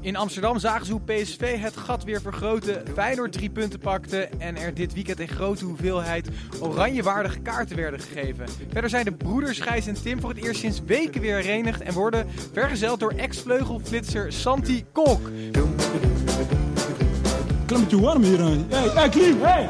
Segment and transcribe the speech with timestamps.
[0.00, 4.56] In Amsterdam zagen ze hoe PSV het gat weer vergroten, Feyenoord drie punten pakte en
[4.56, 6.28] er dit weekend in grote hoeveelheid
[6.60, 8.46] oranjewaardige kaarten werden gegeven.
[8.72, 11.92] Verder zijn de broeders Gijs en Tim voor het eerst sinds weken weer herenigd en
[11.94, 15.30] worden vergezeld door ex-vleugelflitser Santi Kolk.
[17.68, 18.66] Klimmetje warm hier aan.
[18.68, 19.68] Hey, hey, Klim, hey!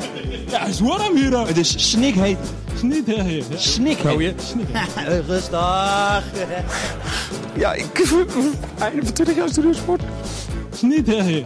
[0.48, 1.47] Ja, het is warm hier aan.
[1.47, 2.39] Het is snikheet.
[2.83, 3.45] Niet hè, hier.
[3.55, 4.55] Snikheet.
[5.27, 6.25] Rustig.
[7.56, 8.15] Ja, ik...
[8.79, 9.48] Einde van 20 jaar
[11.06, 11.42] hè, hier.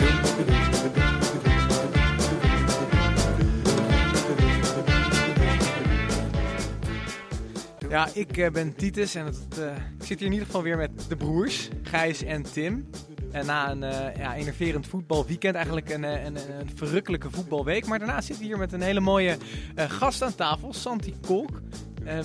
[7.88, 9.66] Ja, ik eh, ben Titus en het, eh,
[9.98, 12.86] ik zit hier in ieder geval weer met de broers, Gijs en Tim.
[13.32, 17.86] En na een eh, ja, enerverend voetbalweekend, eigenlijk een, eh, een, een verrukkelijke voetbalweek.
[17.86, 19.36] Maar daarna zitten we hier met een hele mooie
[19.74, 21.60] eh, gast aan tafel, Santi Kolk.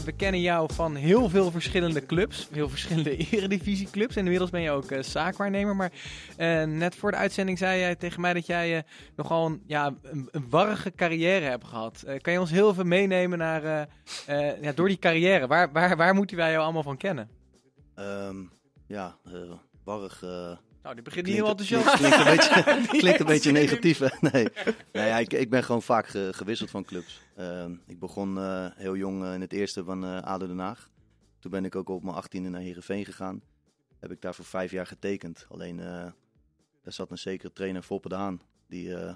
[0.05, 4.15] We kennen jou van heel veel verschillende clubs, heel verschillende eredivisieclubs.
[4.15, 5.75] En inmiddels ben je ook zaakwaarnemer.
[5.75, 5.91] Maar
[6.67, 8.83] net voor de uitzending zei jij tegen mij dat jij
[9.15, 12.01] nogal een, ja, een, warrige carrière hebt gehad.
[12.01, 13.87] Eh, kan je ons heel even meenemen naar,
[14.61, 15.47] ja, door die carrière?
[15.47, 17.29] Waar, waar, waar moeten wij jou allemaal van kennen?
[17.95, 18.37] Ehm,
[18.87, 19.17] ja,
[19.83, 20.23] warrig.
[20.87, 21.95] Nou, die begint niet heel enthousiast.
[21.95, 23.99] klinkt, een beetje, Die klinkt een beetje negatief.
[23.99, 24.07] Hè?
[24.31, 24.47] Nee,
[24.91, 27.21] nee ja, ik, ik ben gewoon vaak ge- gewisseld van clubs.
[27.35, 30.89] Ehm, ik begon eh, heel jong eh, in het eerste van eh ADO Den Haag.
[31.39, 33.41] Toen ben ik ook op mijn achttiende naar Heerenveen gegaan.
[33.99, 35.45] Heb ik daar voor vijf jaar getekend.
[35.49, 36.13] Alleen, daar
[36.93, 38.41] zat een zekere trainer, Foppe de Haan.
[38.67, 39.15] Die, eh,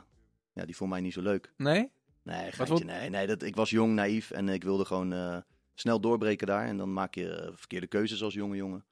[0.54, 1.54] ja, die vond mij niet zo leuk.
[1.58, 1.92] Nee?
[2.24, 5.44] Nee, geintje, nee, nee dat, ik was jong, naïef en ik wilde gewoon
[5.74, 6.66] snel doorbreken daar.
[6.66, 8.86] En dan maak je verkeerde keuzes als jonge jongen.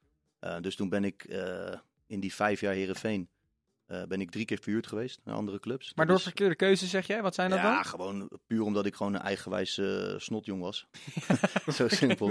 [0.60, 1.26] Dus toen ben ik
[2.10, 3.28] in die vijf jaar Herenveen
[4.08, 5.86] ben ik drie keer verhuurd geweest naar andere clubs.
[5.94, 7.22] Maar Dat door is- verkeerde keuzes zeg jij?
[7.22, 7.84] Wat zijn dat ja, dan?
[7.84, 10.86] gewoon puur omdat ik gewoon een eigenwijs eh, snotjong was.
[11.74, 12.30] Zo simpel.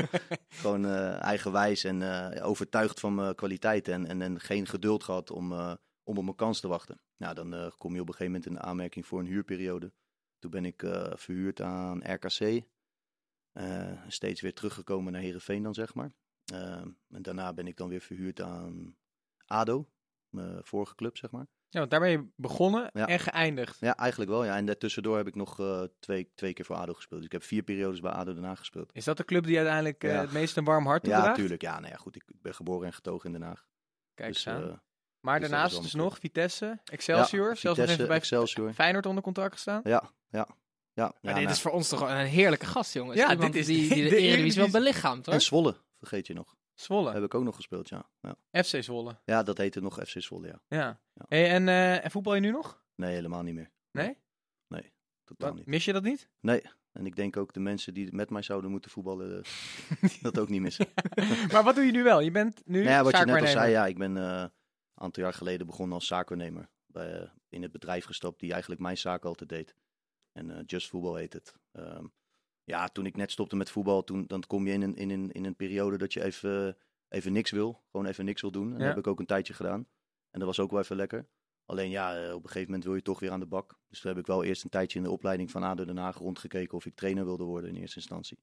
[0.49, 2.01] gewoon eh, eigenwijs en
[2.33, 3.93] eh, overtuigd van mijn kwaliteiten.
[3.93, 5.73] En, en, en geen geduld gehad om, eh,
[6.03, 6.99] om op mijn kans te wachten.
[7.17, 9.91] Nou, dan eh, kom je op een gegeven moment in de aanmerking voor een huurperiode.
[10.39, 12.61] Toen ben ik eh, verhuurd aan RKC.
[13.51, 16.11] Eh, steeds weer teruggekomen naar Herenveen dan, zeg maar.
[16.53, 16.71] Eh,
[17.09, 18.95] en daarna ben ik dan weer verhuurd aan
[19.49, 19.89] ADO.
[20.29, 21.47] Mijn vorige club, zeg maar.
[21.69, 23.07] Ja, want daar ben je begonnen Ja.
[23.07, 23.77] en geëindigd.
[23.79, 24.45] Ja, eigenlijk wel.
[24.45, 24.55] Ja.
[24.55, 27.19] En daartussendoor heb ik nog eh, twee, twee keer voor ADO gespeeld.
[27.19, 28.89] Dus ik heb vier periodes bij ADO daarna gespeeld.
[28.93, 30.21] Is dat de club die uiteindelijk eh, Ja.
[30.21, 31.29] het meest een warm hart Ja, toedraagt?
[31.37, 31.61] natuurlijk.
[31.61, 32.15] Ja, nou ja, goed.
[32.15, 33.65] Ik, ben geboren en getogen in Den Haag.
[34.13, 34.63] Kijk Dus, aan.
[34.69, 34.73] eh,
[35.19, 38.73] maar dus daarnaast is dus nog Vitesse, Excelsior, zelfs nog even bij Excelsior.
[38.73, 39.81] Feyenoord onder contract gestaan.
[39.83, 40.47] Ja, ja.
[40.93, 43.17] Ja, Maar ja dit nou, is voor ons toch een heerlijke gast, jongens.
[43.17, 45.35] Ja, Iemand dit is die, die de, de Eredivisie wel belichaamt, hoor.
[45.35, 46.55] En Zwolle, vergeet je nog.
[46.79, 48.09] Zwolle, Heb ik ook nog gespeeld, ja.
[48.21, 49.17] Ja, FC Zwolle.
[49.25, 50.61] ja dat heette nog FC Zwolle, ja.
[50.67, 51.01] Ja.
[51.13, 51.25] Ja.
[51.27, 52.83] Hey, en, eh, en voetbal je nu nog?
[52.95, 53.71] Nee, helemaal niet meer.
[53.91, 54.17] Nee?
[55.23, 55.65] Totaal Wat, niet.
[55.65, 56.29] mis je dat niet?
[56.39, 56.61] Nee.
[56.91, 60.49] En ik denk ook de mensen die met mij zouden moeten voetballen, eh, dat ook
[60.49, 60.87] niet missen.
[61.51, 62.19] maar wat doe je nu wel?
[62.19, 64.51] Je bent nu Nou ja, wat je net al zei, ja, ik ben eh, een
[64.93, 66.69] aantal jaar geleden begonnen als zaakwaarnemer.
[66.85, 69.75] Bij, in het bedrijf gestapt die eigenlijk mijn zaak altijd deed.
[70.31, 71.55] En Just Football heet het.
[71.71, 72.05] Ehm,
[72.69, 75.31] ja, toen ik net stopte met voetbal, toen, dan kom je in een, in, een,
[75.31, 77.83] in een periode dat je even, even niks wil.
[77.91, 78.71] Gewoon even niks wil doen.
[78.71, 79.87] En dat heb ik ook een tijdje gedaan.
[80.31, 81.27] En dat was ook wel even lekker.
[81.65, 83.79] Alleen ja, eh, op een gegeven moment wil je toch weer aan de bak.
[83.87, 86.17] Dus toen heb ik wel eerst een tijdje in de opleiding van ADO Den Haag
[86.17, 88.39] rondgekeken of ik trainer wilde worden in eerste instantie.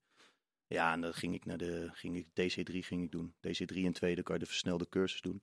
[0.67, 3.35] Ja, en dan ging ik naar de ging ik DC3 ging ik doen.
[3.41, 5.43] DC3 en 2, dan kan je de versnelde cursus doen.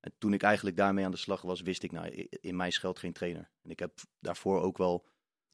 [0.00, 2.98] En toen ik eigenlijk daarmee aan de slag was, wist ik, nou, in mij schuilt
[2.98, 3.50] geen trainer.
[3.62, 5.06] En ik heb daarvoor ook wel,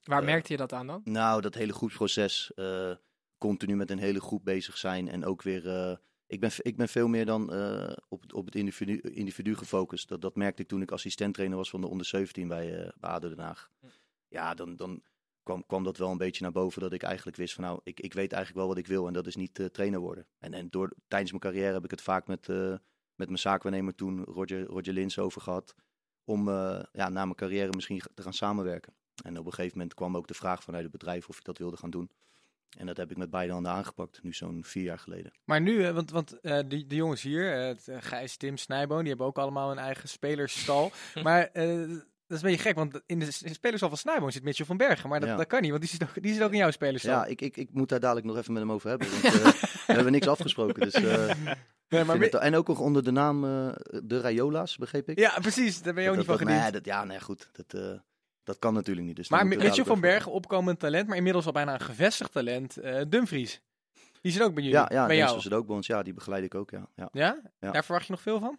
[0.04, 1.00] Waar eh, merkte je dat aan dan?
[1.04, 2.90] nou, dat hele groepsproces, eh,
[3.38, 5.08] continu met een hele groep bezig zijn.
[5.08, 7.42] En ook weer, eh, ik, ben, ik ben veel meer dan
[8.08, 10.08] op, op het individu, individu gefocust.
[10.08, 13.10] Dat, dat merkte ik toen ik assistenttrainer was van de onder 17 bij, eh bij
[13.10, 13.70] ADO Den Haag.
[14.28, 15.02] Ja, dan, dan
[15.42, 18.00] kwam, kwam dat wel een beetje naar boven dat ik eigenlijk wist van nou, ik,
[18.00, 20.26] ik weet eigenlijk wel wat ik wil en dat is niet trainer worden.
[20.38, 22.46] En, en door, tijdens mijn carrière heb ik het vaak met,
[23.14, 25.74] met mijn zaakwaarnemer toen, Roger, Roger Lins, over gehad.
[26.24, 26.48] Om
[26.92, 28.94] ja, na mijn carrière misschien te gaan samenwerken.
[29.22, 31.58] En op een gegeven moment kwam ook de vraag vanuit het bedrijf of ik dat
[31.58, 32.10] wilde gaan doen.
[32.78, 35.32] En dat heb ik met beide handen aangepakt, nu zo'n vier jaar geleden.
[35.44, 39.08] Maar nu, eh, want, want eh, die, de jongens hier, eh, Gijs, Tim, Snijboon, die
[39.08, 40.92] hebben ook allemaal een eigen spelersstal.
[41.22, 44.66] maar dat is een beetje gek, want in de s- spelershal van Snijboom zit Mitchell
[44.66, 45.08] van Bergen.
[45.08, 45.36] Maar dat, Ja.
[45.36, 47.10] dat kan niet, want die zit ook, die zit ook in jouw spelershal.
[47.12, 49.10] Ja, ik, ik, ik moet daar dadelijk nog even met hem over hebben.
[49.10, 49.22] Want
[49.86, 50.80] we hebben niks afgesproken.
[50.90, 50.92] Dus,
[51.88, 53.40] Nee, maar het- en ook nog onder de naam
[54.04, 55.18] de Rayola's, begreep ik.
[55.18, 55.82] ja, precies.
[55.82, 56.62] Daar ben je ook niet Dat- van gediend.
[56.62, 57.50] nee, dat, ja, nee, goed.
[57.52, 58.00] Dat,
[58.44, 59.16] dat kan natuurlijk niet.
[59.16, 62.76] Dus maar Mitchell van Bergen, opkomend talent, maar inmiddels al bijna een gevestigd talent.
[62.76, 63.60] eh, Dumfries.
[64.20, 65.54] Die zit ook bij jullie, Ja, ja bij jou.
[65.54, 65.86] Ook bij ons.
[65.86, 66.88] Ja, die begeleid ik ook, ja.
[66.96, 67.40] Ja, Ja?
[67.60, 67.70] Ja.
[67.70, 68.58] Daar verwacht je nog veel van?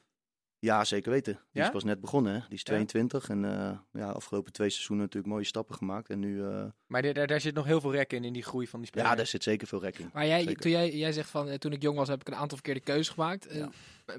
[0.65, 1.33] Ja zeker weten.
[1.33, 1.63] Die Ja?
[1.65, 2.39] is pas net begonnen, hè.
[2.39, 2.65] Die is Ja.
[2.65, 6.09] 22 en eh ja, afgelopen twee seizoenen natuurlijk mooie stappen gemaakt.
[6.09, 8.67] En nu, eh, Maar daar, daar, zit nog heel veel rek in, in die groei
[8.67, 9.07] van die speler.
[9.07, 10.09] ja, daar zit zeker veel rek in.
[10.13, 10.61] Maar jij, Zeker.
[10.61, 12.79] toen jij, jij zegt van, eh, toen ik jong was heb ik een aantal verkeerde
[12.79, 13.47] keuzes gemaakt.
[13.53, 13.69] Ja.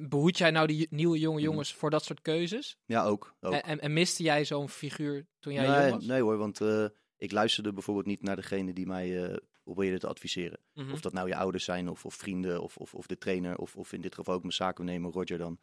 [0.01, 1.45] Behoed jij nou die nieuwe jonge Mhm.
[1.45, 2.77] jongens voor dat soort keuzes?
[2.87, 3.35] Ja, ook.
[3.41, 3.53] ook.
[3.53, 6.05] En, en, en miste jij zo'n figuur toen jij nee, jong was?
[6.05, 6.85] nee hoor, want eh,
[7.17, 10.59] ik luisterde bijvoorbeeld niet naar degene die mij eh probeerde te adviseren.
[10.75, 10.93] Mhm.
[10.93, 13.77] Of dat nou je ouders zijn, of, of vrienden, of, of, of de trainer, of,
[13.77, 15.59] of in dit geval ook mijn zakennemer Roger dan.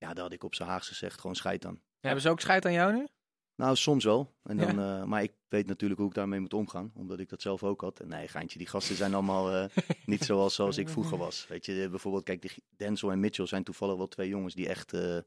[0.00, 1.80] Ja, daar had ik op zijn Haagse gezegd, gewoon scheid aan.
[2.00, 3.06] Hebben ze ook scheid aan jou nu?
[3.56, 4.34] Nou, soms wel.
[4.42, 4.66] En Ja.
[4.66, 7.62] dan, eh, maar ik weet natuurlijk hoe ik daarmee moet omgaan, omdat ik dat zelf
[7.62, 8.00] ook had.
[8.00, 9.64] En nee, geintje, die gasten zijn allemaal eh,
[10.06, 11.46] niet zoals, zoals ik vroeger was.
[11.46, 14.92] Weet je, bijvoorbeeld, kijk, die Denzel en Mitchell zijn toevallig wel twee jongens die echt,
[14.92, 15.18] eh,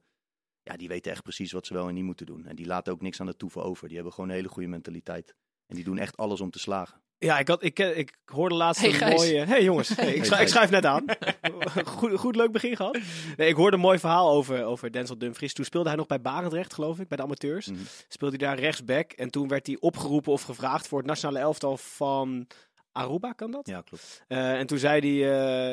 [0.64, 2.46] ja, die weten echt precies wat ze wel en niet moeten doen.
[2.46, 3.86] En die laten ook niks aan de toeval over.
[3.88, 5.36] Die hebben gewoon een hele goede mentaliteit.
[5.66, 7.02] En die doen echt alles om te slagen.
[7.18, 9.16] Ja, ik, had, ik, eh, ik hoorde laatst Hey, een Gijs.
[9.16, 9.46] mooie...
[9.46, 11.06] Hey jongens, hey, ik, Hey, schrijf, ik schrijf net aan.
[11.86, 12.98] goed, goed leuk begin gehad.
[13.38, 15.54] Nee, ik hoorde een mooi verhaal over, over Denzel Dumfries.
[15.54, 17.68] Toen speelde hij nog bij Barendrecht, geloof ik, bij de amateurs.
[17.68, 17.80] Mhm.
[18.08, 19.12] Speelde hij daar rechtsback.
[19.12, 22.48] En toen werd hij opgeroepen of gevraagd voor het nationale elftal van
[22.94, 23.68] Aruba, kan dat?
[23.68, 24.24] Ja, klopt.
[24.28, 25.32] Eh, en toen zei hij,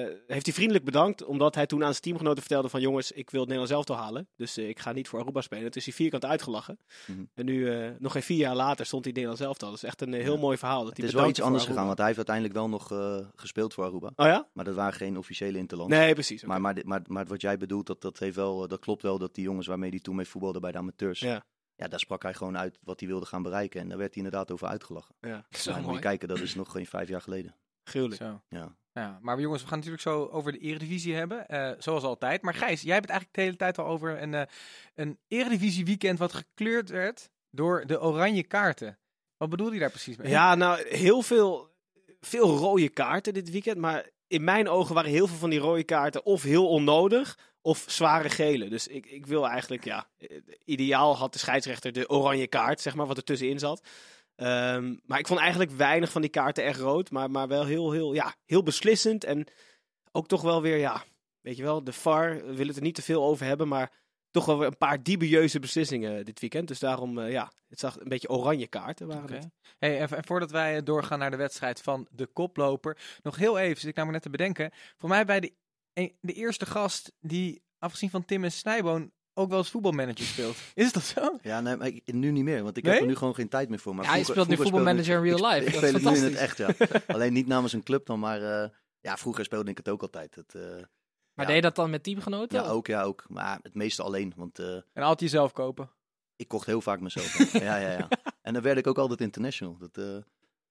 [0.09, 3.31] eh, heeft hij vriendelijk bedankt, omdat hij toen aan zijn teamgenoten vertelde van jongens, ik
[3.31, 4.29] wil het Nederlands elftal halen.
[4.37, 5.65] Dus eh, ik ga niet voor Aruba spelen.
[5.71, 6.79] Toen is hij vierkant uitgelachen.
[7.07, 7.25] Mhm.
[7.35, 9.69] En nu, nog geen vier jaar later, stond hij in het Nederlands elftal.
[9.69, 10.41] Dat is echt een heel Ja.
[10.41, 10.79] mooi verhaal.
[10.79, 12.87] Dat Het hij is wel iets anders gegaan, want hij heeft uiteindelijk wel nog
[13.35, 14.13] gespeeld voor Aruba.
[14.17, 14.49] Oh ja?
[14.53, 15.95] Maar dat waren geen officiële interlands.
[15.95, 16.45] Nee, precies.
[16.45, 19.45] Maar, maar, maar wat jij bedoelt, dat, dat, heeft wel, dat klopt wel dat die
[19.45, 21.21] jongens waarmee hij toen mee voetbalde bij de amateurs.
[21.21, 21.45] Ja.
[21.81, 23.81] Ja, daar sprak hij gewoon uit wat hij wilde gaan bereiken.
[23.81, 25.15] En daar werd hij inderdaad over uitgelachen.
[25.21, 25.97] Ja, Zo Nou, moet mooi.
[25.97, 27.55] je kijken, dat is nog geen vijf jaar geleden.
[27.85, 28.21] gruwelijk.
[28.23, 28.41] Zo.
[28.49, 28.79] Ja.
[28.93, 32.43] Ja, maar jongens, we gaan natuurlijk zo over de Eredivisie hebben, eh, zoals altijd.
[32.43, 34.43] Maar Gijs, jij hebt het eigenlijk de hele tijd al over een, eh,
[34.95, 38.99] een Eredivisie weekend wat gekleurd werd door de oranje kaarten.
[39.37, 40.29] Wat bedoel je daar precies mee?
[40.31, 41.75] Ja, nou, heel veel,
[42.21, 43.77] veel rode kaarten dit weekend.
[43.79, 47.85] Maar in mijn ogen waren heel veel van die rode kaarten of heel onnodig of
[47.87, 48.69] zware gele.
[48.69, 50.07] Dus ik, ik wil eigenlijk, ja,
[50.65, 53.89] ideaal had de scheidsrechter de oranje kaart, zeg maar, wat er tussenin zat.
[54.37, 57.93] Ehm, maar ik vond eigenlijk weinig van die kaarten echt rood, maar, maar wel heel,
[57.93, 59.25] heel, ja, heel beslissend.
[59.25, 59.47] En
[60.13, 61.05] ook toch wel weer, ja,
[61.41, 63.93] weet je wel, de VAR, we willen het er niet te veel over hebben, maar
[64.31, 66.69] toch wel weer een paar dubieuze beslissingen dit weekend.
[66.69, 69.49] Dus daarom, eh, ja, het zag een beetje oranje kaarten waren het.
[69.79, 73.59] Hey, en, en voordat wij eh, doorgaan naar de wedstrijd van de koploper, nog heel
[73.59, 74.73] even, zit ik namelijk net te bedenken.
[74.97, 75.53] Voor mij bij de,
[76.21, 80.57] de eerste gast die, afgezien van Tim en Snijboon, ook wel eens voetbalmanager speelt.
[80.75, 81.39] Is dat zo?
[81.43, 82.93] Ja, nee, maar ik, nu niet meer, want ik Nee?
[82.93, 83.95] heb er nu gewoon geen tijd meer voor.
[83.95, 85.65] Maar Ja, hij speelt nu voetbalmanager in real life.
[85.67, 86.75] Ik, Dat speel het nu in het echt, ja.
[87.15, 88.69] Alleen niet namens een club dan, maar eh,
[89.01, 90.35] ja, vroeger speelde ik het ook altijd.
[90.35, 90.83] Het, eh, Maar
[91.35, 91.45] Ja.
[91.47, 92.63] deed je dat dan met teamgenoten?
[92.63, 93.25] ja, ook, ja, ook.
[93.29, 95.91] Maar het meeste alleen, want eh, En altijd jezelf kopen.
[96.37, 97.53] ik kocht heel vaak mezelf.
[97.53, 98.09] ja, ja, ja.
[98.43, 99.77] En dan werd ik ook altijd international.
[99.79, 100.17] Dat, eh,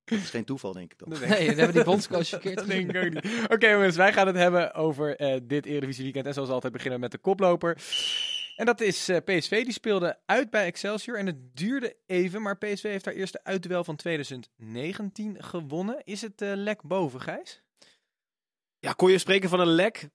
[0.10, 1.10] dat is geen toeval, denk ik dan.
[1.30, 3.48] Nee, dan hebben die bondscoach verkeerd denk ik ook niet.
[3.50, 6.26] Oké jongens, wij gaan het hebben over eh, dit Eredivisie weekend.
[6.26, 7.78] En zoals altijd beginnen we met de koploper.
[8.56, 9.64] En dat is eh, PSV.
[9.64, 11.18] Die speelde uit bij Excelsior.
[11.18, 16.02] En het duurde even, maar PSV heeft haar eerste uitduel van 2019 gewonnen.
[16.04, 17.62] Is het eh, lek boven, Gijs?
[18.80, 20.10] Ja, kon je spreken van een lek?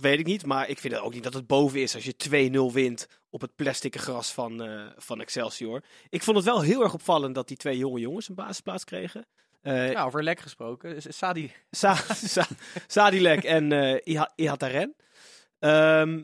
[0.00, 2.14] Weet ik niet, maar ik vind het ook niet dat het boven is als je
[2.70, 5.82] 2-0 wint op het plastic gras van, eh, van Excelsior.
[6.08, 9.26] Ik vond het wel heel erg opvallend dat die twee jonge jongens een basisplaats kregen.
[9.62, 11.02] Eh Ja, over lek gesproken.
[11.12, 11.52] Sadi.
[11.70, 11.94] Sa
[12.34, 12.46] Sa
[12.86, 14.94] Sadilek en eh Iha- Ihataren.
[15.58, 16.22] Ehm,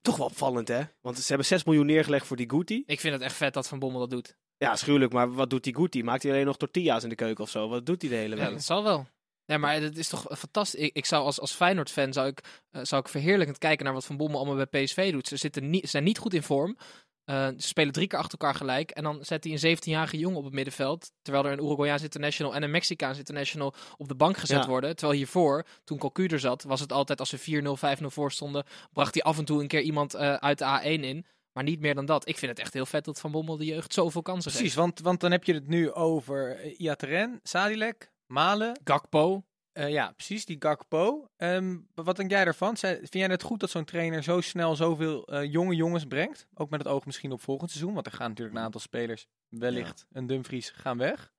[0.00, 0.80] toch wel opvallend, hè?
[1.00, 2.82] Want ze hebben 6 miljoen neergelegd voor die Guti.
[2.86, 4.36] Ik vind het echt vet dat Van Bommel dat doet.
[4.56, 6.02] Ja, schuwelijk, maar wat doet die Guti?
[6.02, 7.68] Maakt hij alleen nog tortillas in de keuken of zo?
[7.68, 8.52] Wat doet hij de hele Ja, week?
[8.52, 9.06] dat zal wel.
[9.50, 10.80] Nee, maar het is toch fantastisch.
[10.80, 12.40] Ik, ik zou als, als Feyenoord-fan zou ik,
[12.70, 15.28] eh, zou ik verheerlijkend kijken naar wat Van Bommel allemaal bij PSV doet.
[15.28, 16.76] Ze, zitten niet, ze zijn niet goed in vorm.
[17.24, 18.90] Eh, ze spelen drie keer achter elkaar gelijk.
[18.90, 21.10] En dan zet hij een 17-jarige jongen op het middenveld.
[21.22, 24.66] Terwijl er een Uruguayaans international en een Mexicaans international op de bank gezet Ja.
[24.68, 24.96] worden.
[24.96, 28.64] Terwijl hiervoor, toen Cocu er zat, was het altijd als ze 4-0, 5-0 voor stonden.
[28.92, 31.26] Bracht hij af en toe een keer iemand eh, uit de A1 in.
[31.52, 32.28] Maar niet meer dan dat.
[32.28, 34.80] Ik vind het echt heel vet dat Van Bommel de jeugd zoveel kansen Precies, geeft.
[34.84, 38.80] want, want dan heb je het nu over Iataren, Sadilek, Malen.
[38.84, 39.44] Gakpo.
[39.72, 41.28] Eh, ja, precies, die Gakpo.
[41.36, 42.76] Ehm, wat denk jij daarvan?
[42.76, 46.46] Zij- Vind jij het goed dat zo'n trainer zo snel zoveel eh, jonge jongens brengt?
[46.54, 49.26] Ook met het oog misschien op volgend seizoen, want er gaan natuurlijk een aantal spelers,
[49.48, 51.32] wellicht een Dumfries, gaan weg.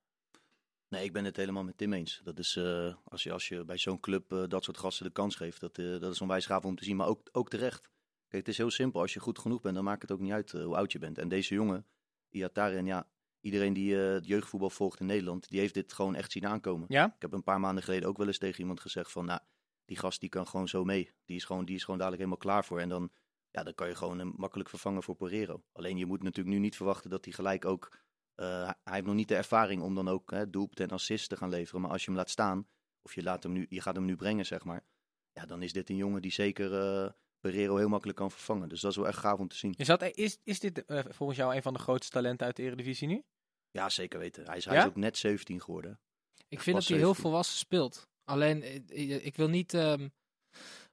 [0.87, 2.21] Nee, ik ben het helemaal met Tim eens.
[2.23, 5.35] Dat is, eh, als, je, als je bij zo'n club dat soort gasten de kans
[5.35, 6.95] geeft, dat, dat is onwijs gaaf om te zien.
[6.95, 7.81] Maar ook, ook terecht.
[8.27, 9.01] Kijk, het is heel simpel.
[9.01, 11.17] Als je goed genoeg bent, dan maakt het ook niet uit hoe oud je bent.
[11.17, 11.85] En deze jongen,
[12.29, 13.07] Iataren, ja,
[13.41, 16.85] iedereen die eh, het jeugdvoetbal volgt in Nederland, die heeft dit gewoon echt zien aankomen.
[16.89, 17.05] Ja?
[17.05, 19.39] Ik heb een paar maanden geleden ook wel eens tegen iemand gezegd van, nou,
[19.85, 21.11] die gast die kan gewoon zo mee.
[21.25, 22.79] Die is gewoon, die is gewoon dadelijk helemaal klaar voor.
[22.79, 23.11] En dan,
[23.49, 25.63] ja, dan kan je gewoon hem makkelijk vervangen voor Porrero.
[25.71, 27.97] Alleen je moet natuurlijk nu niet verwachten dat hij gelijk ook...
[28.35, 31.49] eh, hij heeft nog niet de ervaring om dan ook hè, en assist te gaan
[31.49, 31.81] leveren.
[31.81, 32.67] Maar als je hem laat staan,
[33.01, 34.85] of je, laat hem nu, je gaat hem nu brengen, zeg maar.
[35.33, 38.69] Ja, dan is dit een jongen die zeker eh Porrero heel makkelijk kan vervangen.
[38.69, 39.73] Dus dat is wel echt gaaf om te zien.
[39.77, 42.63] Is, dat, is, is dit eh, volgens jou een van de grootste talenten uit de
[42.63, 43.23] Eredivisie nu?
[43.71, 44.45] Ja, zeker weten.
[44.45, 45.99] Hij is, hij is ook net 17 geworden.
[46.47, 47.23] Ik vind dat hij heel 17.
[47.23, 48.07] volwassen speelt.
[48.23, 50.07] Alleen, eh, ik, ik wil niet ehm,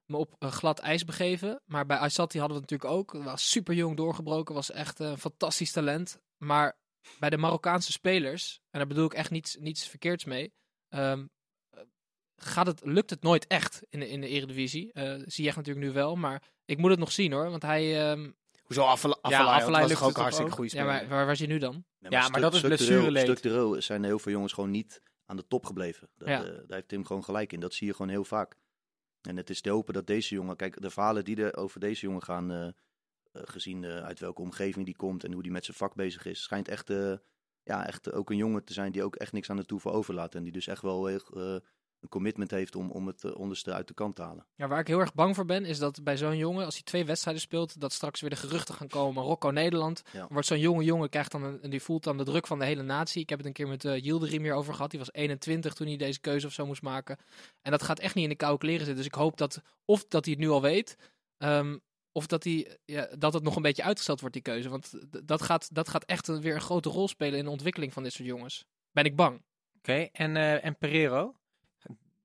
[0.06, 1.60] me op een glad ijs begeven.
[1.64, 3.24] Maar bij Aysati hadden we het natuurlijk ook.
[3.24, 4.54] Was super jong doorgebroken.
[4.54, 6.20] Was echt een fantastisch talent.
[6.44, 6.78] Maar
[7.18, 10.52] bij de Marokkaanse spelers, en daar bedoel ik echt niets, niets verkeerds mee.
[10.88, 11.24] ehm, eh,
[12.38, 14.92] gaat het, lukt het nooit echt in de, in de Eredivisie.
[14.92, 16.16] Eh zie je echt natuurlijk nu wel.
[16.16, 17.50] Maar ik moet het nog zien hoor.
[17.50, 18.10] Want hij...
[18.10, 18.30] ehm,
[18.64, 20.56] Hoezo Afala- Ja, was lukt ook hartstikke ook?
[20.56, 21.84] goede ja, maar waar, is hij nu dan?
[21.98, 23.22] Nee, Ja, maar dat is blessureleed.
[23.22, 26.08] Structureel zijn heel veel jongens gewoon niet aan de top gebleven.
[26.16, 26.44] Dat, Ja.
[26.44, 27.60] eh, daar heeft Tim gewoon gelijk in.
[27.60, 28.54] Dat zie je gewoon heel vaak.
[29.22, 30.56] En het is te hopen dat deze jongen...
[30.56, 32.50] Kijk, de verhalen die er over deze jongen gaan...
[32.52, 32.68] eh,
[33.32, 36.42] gezien eh, uit welke omgeving die komt en hoe die met zijn vak bezig is...
[36.42, 37.12] schijnt echt, eh,
[37.62, 40.34] ja, echt ook een jongen te zijn die ook echt niks aan de toeval overlaat.
[40.34, 41.56] En die dus echt wel heel, eh,
[42.00, 44.46] een commitment heeft om, om het eh, onderste uit de kant te halen.
[44.54, 46.82] Ja, waar ik heel erg bang voor ben, is dat bij zo'n jongen, als hij
[46.82, 49.22] twee wedstrijden speelt, dat straks weer de geruchten gaan komen.
[49.22, 50.02] Rocco Nederland.
[50.12, 50.26] Ja.
[50.30, 52.64] Wordt zo'n jonge jongen, krijgt dan een, en die voelt dan de druk van de
[52.64, 53.22] hele natie.
[53.22, 54.90] Ik heb het een keer met uh, Yildirim hier over gehad.
[54.90, 57.18] Die was 21 toen hij deze keuze of zo moest maken.
[57.62, 58.96] En dat gaat echt niet in de koude kleren zitten.
[58.96, 60.96] Dus ik hoop dat, of dat hij het nu al weet,
[61.38, 61.78] ehm,
[62.12, 64.68] of dat, hij, ja, dat het nog een beetje uitgesteld wordt, die keuze.
[64.68, 64.92] Want
[65.26, 68.02] dat gaat, dat gaat echt een- weer een grote rol spelen in de ontwikkeling van
[68.02, 68.64] dit soort jongens.
[68.92, 69.42] Ben ik bang.
[69.76, 71.34] Oké, en, eh, en Pereiro?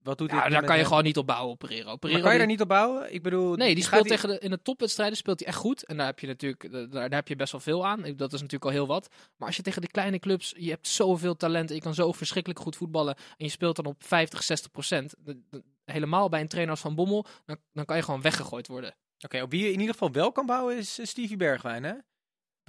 [0.03, 0.88] Wat doet Ja, dit daar kan je hem?
[0.88, 1.86] gewoon niet op bouwen, Pereiro.
[1.88, 3.13] Maar kan je die- daar niet op bouwen?
[3.13, 5.86] Ik bedoel, Nee, die speelt tegen de, in de topwedstrijden speelt hij echt goed.
[5.86, 8.01] En daar heb je natuurlijk daar, daar heb je best wel veel aan.
[8.15, 9.07] Dat is natuurlijk al heel wat.
[9.38, 11.69] Maar als je tegen de kleine clubs, je hebt zoveel talent.
[11.69, 13.15] en Je kan zo verschrikkelijk goed voetballen.
[13.15, 15.13] En je speelt dan op 50, 60 procent.
[15.86, 18.95] Helemaal bij een trainer als Van Bommel, dan, dan kan je gewoon weggegooid worden.
[19.19, 21.93] Oké, op wie je in ieder geval wel kan bouwen is Stevie Bergwijn, hè?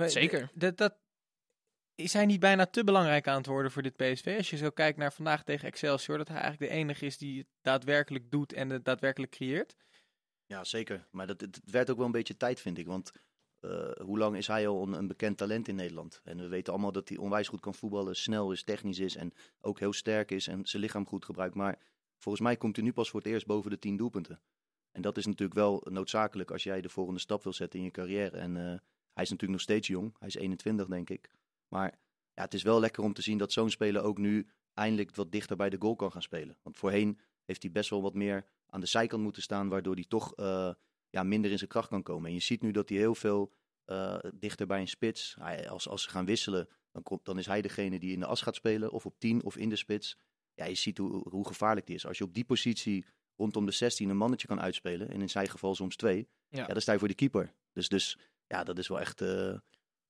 [0.09, 0.51] Zeker.
[0.55, 0.95] Dat, dat,
[1.95, 4.35] is hij niet bijna te belangrijk aan het worden voor dit PSV?
[4.37, 7.39] Als je zo kijkt naar vandaag tegen Excelsior, dat hij eigenlijk de enige is die
[7.39, 9.77] het daadwerkelijk doet en het daadwerkelijk creëert.
[10.47, 11.07] Ja, zeker.
[11.11, 12.87] Maar dat, het, werd ook wel een beetje tijd, vind ik.
[12.87, 13.13] Want
[13.61, 16.21] eh, hoe lang is hij al een, een bekend talent in Nederland?
[16.25, 19.33] En we weten allemaal dat hij onwijs goed kan voetballen, snel is, technisch is en
[19.61, 21.55] ook heel sterk is en zijn lichaam goed gebruikt.
[21.55, 21.79] Maar
[22.19, 24.41] volgens mij komt hij nu pas voor het eerst boven de 10 doelpunten.
[24.93, 27.91] En dat is natuurlijk wel noodzakelijk als jij de volgende stap wil zetten in je
[27.91, 28.37] carrière.
[28.37, 28.63] En eh,
[29.13, 30.17] hij is natuurlijk nog steeds jong.
[30.19, 31.31] Hij is 21, denk ik.
[31.69, 31.99] Maar
[32.35, 35.33] ja, het is wel lekker om te zien dat zo'n speler ook nu eindelijk wat
[35.33, 36.57] dichter bij de goal kan gaan spelen.
[36.63, 40.05] Want voorheen heeft hij best wel wat meer aan de zijkant moeten staan, waardoor hij
[40.09, 40.73] toch eh,
[41.11, 42.29] ja, minder in zijn kracht kan komen.
[42.29, 43.53] En je ziet nu dat hij heel veel
[43.85, 47.47] eh, dichter bij een spits, hij, als, als ze gaan wisselen, dan, komt, dan is
[47.47, 50.19] hij degene die in de as gaat spelen, of op 10 of in de spits.
[50.55, 52.07] Ja, je ziet hoe, hoe gevaarlijk die is.
[52.07, 53.07] Als je op die positie
[53.37, 56.59] rondom de 16 een mannetje kan uitspelen, en in zijn geval soms twee, Ja.
[56.61, 56.67] ja.
[56.67, 57.55] dan sta je voor de keeper.
[57.73, 59.55] Dus, dus ja, dat is wel echt, eh,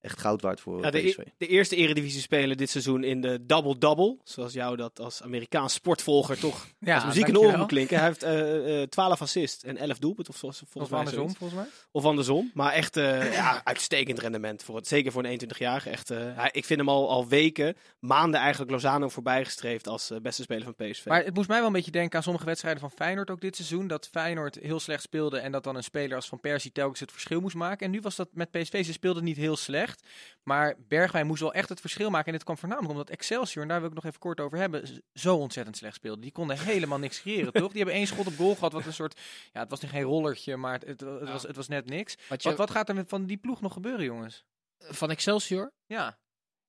[0.05, 1.17] echt goud waard voor Ja, de, PSV.
[1.17, 4.17] e- de eerste eredivisie-speler dit seizoen in de double-double.
[4.23, 7.97] Zoals jou dat als Amerikaans sportvolger toch Ja, als muziek in de oren moet klinken.
[7.97, 10.33] Hij heeft eh, eh, 12 assists en 11 doelpunten.
[10.33, 11.39] Of, volgens, Of volgens mij andersom, zoiets.
[11.39, 11.69] volgens mij.
[11.91, 12.51] Of andersom.
[12.53, 14.63] Maar echt eh, ja, uitstekend rendement.
[14.63, 15.89] Voor het, zeker voor een 21-jarige.
[15.89, 20.19] Echt, eh, hij- ik vind hem al, al weken, maanden eigenlijk Lozano voorbijgestreefd als eh,
[20.19, 21.05] beste speler van PSV.
[21.05, 23.55] Maar het moest mij wel een beetje denken aan sommige wedstrijden van Feyenoord ook dit
[23.55, 23.87] seizoen.
[23.87, 27.11] Dat Feyenoord heel slecht speelde en dat dan een speler als Van Persie telkens het
[27.11, 27.85] verschil moest maken.
[27.85, 29.94] En nu was dat met PSV, ze speelden niet heel slecht.
[30.43, 32.27] Maar Bergwijn moest wel echt het verschil maken.
[32.27, 35.03] En dit kwam voornamelijk omdat Excelsior, en daar wil ik nog even kort over hebben,
[35.13, 36.21] zo ontzettend slecht speelde.
[36.21, 37.67] Die konden helemaal niks creëren, toch?
[37.69, 39.21] Die hebben één schot op goal gehad, wat een soort,
[39.53, 42.15] ja, het was niet geen rollertje, maar het, het, het was, het was net niks.
[42.29, 44.45] Wat je, Wat, wat gaat er met van die ploeg nog gebeuren, jongens?
[44.77, 46.19] Van Excelsior, Ja.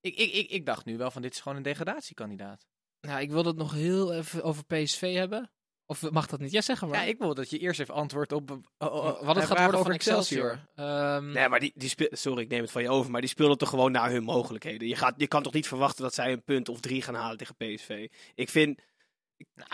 [0.00, 2.66] Ik, ik, ik, ik dacht nu wel van dit is gewoon een degradatiekandidaat.
[3.00, 5.50] nou, ik wil het nog heel even over PSV hebben.
[5.86, 6.50] Of mag dat niet?
[6.50, 6.90] Ja, zeg maar.
[6.90, 9.66] Ja, ik wil dat je eerst even antwoordt op oh, oh, wat het gaat worden
[9.66, 10.66] over van Excelsior.
[10.74, 13.30] Ehm, Nee, maar die, die speel- sorry, ik neem het van je over, maar die
[13.30, 14.88] speelden toch gewoon naar hun mogelijkheden.
[14.88, 17.36] Je, gaat, je kan toch niet verwachten dat zij een punt of drie gaan halen
[17.36, 18.08] tegen PSV.
[18.34, 18.80] Ik vind,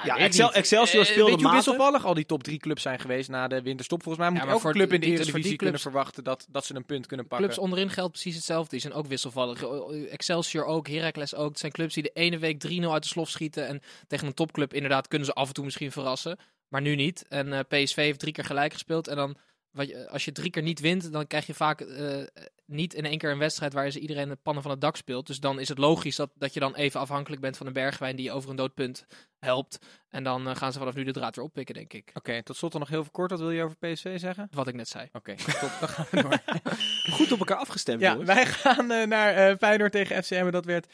[0.04, 0.52] ja, weet Excel-.
[0.52, 1.64] Excelsior Eh, speelde Weet je hoe matig.
[1.64, 4.02] wisselvallig al die top drie clubs zijn geweest na de winterstop?
[4.02, 6.84] Volgens mij moet Ja, elke club in de Eredivisie kunnen verwachten dat, dat ze een
[6.84, 7.46] punt kunnen pakken.
[7.46, 8.70] Clubs onderin geldt precies hetzelfde.
[8.70, 9.62] Die zijn ook wisselvallig.
[10.10, 11.48] Excelsior ook, Heracles ook.
[11.48, 13.66] Het zijn clubs die de ene week 3-0 uit de slof schieten.
[13.66, 16.38] En tegen een topclub inderdaad kunnen ze af en toe misschien verrassen.
[16.68, 17.24] Maar nu niet.
[17.28, 19.08] En eh, PSV heeft drie keer gelijk gespeeld.
[19.08, 19.36] En dan,
[19.70, 22.22] wat je, als je drie keer niet wint, dan krijg je vaak eh,
[22.66, 25.26] niet in één keer een wedstrijd waar ze iedereen de pannen van het dak speelt.
[25.26, 28.16] Dus dan is het logisch dat, dat je dan even afhankelijk bent van een bergwijn
[28.16, 29.06] die je over een dood punt
[29.44, 29.78] helpt.
[30.08, 32.10] En dan eh, gaan ze vanaf nu de draad weer oppikken, denk ik.
[32.14, 33.30] Oké, tot slot dan nog heel kort.
[33.30, 34.48] Wat wil je over PSV zeggen?
[34.52, 35.08] Wat ik net zei.
[35.12, 35.70] Oké, top.
[35.80, 36.38] Dan gaan we door.
[37.16, 38.28] Goed op elkaar afgestemd, Ja, jongens.
[38.28, 40.90] wij gaan eh, naar eh Feyenoord tegen FCM en dat werd 4-0.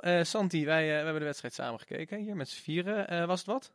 [0.00, 3.08] Eh Santi, wij, we hebben de wedstrijd samen gekeken hier met z'n vieren.
[3.08, 3.72] Eh, was het wat?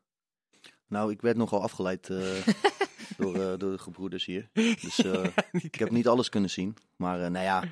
[0.87, 2.17] Nou, ik werd nogal afgeleid eh,
[3.17, 4.49] door, eh, door de gebroeders hier.
[4.53, 6.75] Dus eh, ik heb niet alles kunnen zien.
[6.95, 7.63] Maar eh, nou ja,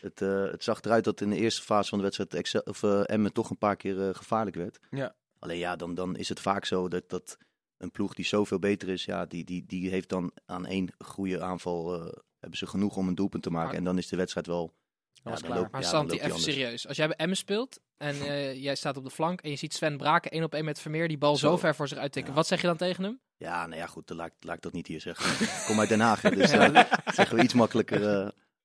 [0.00, 2.82] het, eh, het zag eruit dat in de eerste fase van de wedstrijd Excel, of,
[2.82, 4.78] Emmen toch een paar keer eh, gevaarlijk werd.
[4.90, 5.14] Ja.
[5.38, 7.36] Alleen ja, dan, dan is het vaak zo dat, dat
[7.78, 11.40] een ploeg die zoveel beter is, ja, die, die, die heeft dan aan één goede
[11.42, 13.68] aanval, eh, hebben ze genoeg om een doelpunt te maken.
[13.68, 14.74] Maar- En dan is de wedstrijd wel...
[15.12, 15.68] Ja, dan klaar.
[15.70, 16.44] Maar ja, Santi, even anders.
[16.44, 16.88] serieus.
[16.88, 19.74] Als jij bij Emmen speelt en eh, jij staat op de flank en je ziet
[19.74, 21.56] Sven Braken één op één met Vermeer die bal zo, Zo.
[21.56, 22.30] ver voor zich uittikken.
[22.32, 22.36] Ja.
[22.38, 23.20] Wat zeg je dan tegen hem?
[23.36, 25.46] Ja, nou ja, goed, dan laat, ik- laat ik dat niet hier zeggen.
[25.46, 28.00] Ik kom uit Den Haag, hè, dus eh, zeggen we iets makkelijker.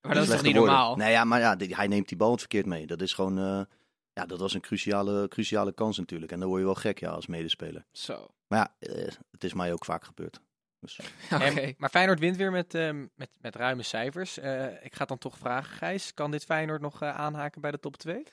[0.01, 0.96] Maar dat is toch niet normaal?
[0.96, 2.86] Nee, ja, maar ja, die- hij neemt die bal verkeerd mee.
[2.88, 3.68] Dat is gewoon,
[4.13, 6.32] ja, dat was een cruciale, cruciale kans natuurlijk.
[6.32, 7.86] En dan word je wel gek, ja, als medespeler.
[7.91, 8.27] Zo.
[8.48, 10.41] Maar ja, eh, het is mij ook vaak gebeurd.
[10.80, 11.00] Dus,
[11.34, 11.44] Oké.
[11.44, 14.38] En- maar Feyenoord wint weer met, ehm, met, met ruime cijfers.
[14.38, 16.13] Eh, ik ga dan toch vragen, Gijs.
[16.13, 18.24] Kan dit Feyenoord nog eh, aanhaken bij de top 2?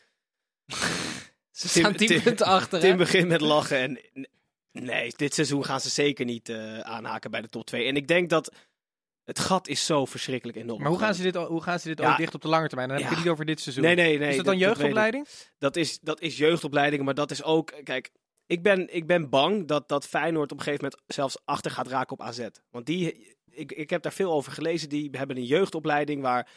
[1.50, 2.80] Ze Tim- staan 10 Tim- punten achter.
[2.80, 3.78] Tim begint met lachen.
[3.78, 3.98] En
[4.84, 7.86] nee, dit seizoen gaan ze zeker niet eh, aanhaken bij de top 2.
[7.86, 8.54] En ik denk dat
[9.28, 10.80] het gat is zo verschrikkelijk enorm.
[10.82, 12.08] Maar hoe gaan ze dit, hoe gaan ze dit Ja.
[12.08, 12.88] ooit dicht op de lange termijn?
[12.88, 13.16] Dan heb ik Ja.
[13.16, 13.84] het niet over dit seizoen.
[13.84, 14.28] Nee, nee, nee.
[14.28, 15.26] is dat dan jeugdopleiding?
[15.58, 17.72] Dat is, dat is jeugdopleiding, maar dat is ook...
[17.84, 18.10] Kijk,
[18.46, 21.86] ik ben, ik ben bang dat, dat Feyenoord op een gegeven moment zelfs achter gaat
[21.86, 22.46] raken op AZ.
[22.70, 24.88] Want die, ik, ik heb daar veel over gelezen.
[24.88, 26.48] Die hebben een jeugdopleiding waar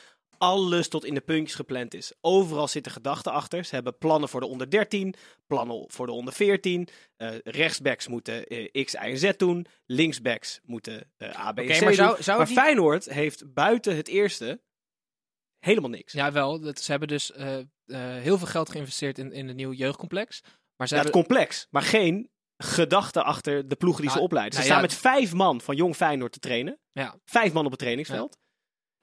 [0.41, 2.13] alles tot in de puntjes gepland is.
[2.21, 3.65] Overal zitten gedachten achter.
[3.65, 5.13] Ze hebben plannen voor de onder 13,
[5.47, 6.87] plannen voor de onder 14.
[7.15, 9.65] Eh, rechtsbacks moeten eh, X, Y en Z doen.
[9.85, 12.15] Linksbacks moeten eh A, B en C maar doen.
[12.23, 14.61] zou, maar het Feyenoord heeft buiten het eerste
[15.59, 16.13] helemaal niks.
[16.13, 16.59] Ja, wel.
[16.59, 17.31] Dat, ze hebben dus
[18.21, 20.41] heel veel geld geïnvesteerd in, in een nieuw jeugdcomplex.
[20.75, 21.33] Maar ze Ja, het hebben...
[21.33, 24.53] complex, maar geen gedachte achter de ploegen die Nou, ze opleiden.
[24.53, 24.95] Ze nou staan ja.
[24.95, 26.79] met vijf man van Jong Feyenoord te trainen.
[26.91, 27.15] Ja.
[27.25, 28.37] Vijf man op het trainingsveld.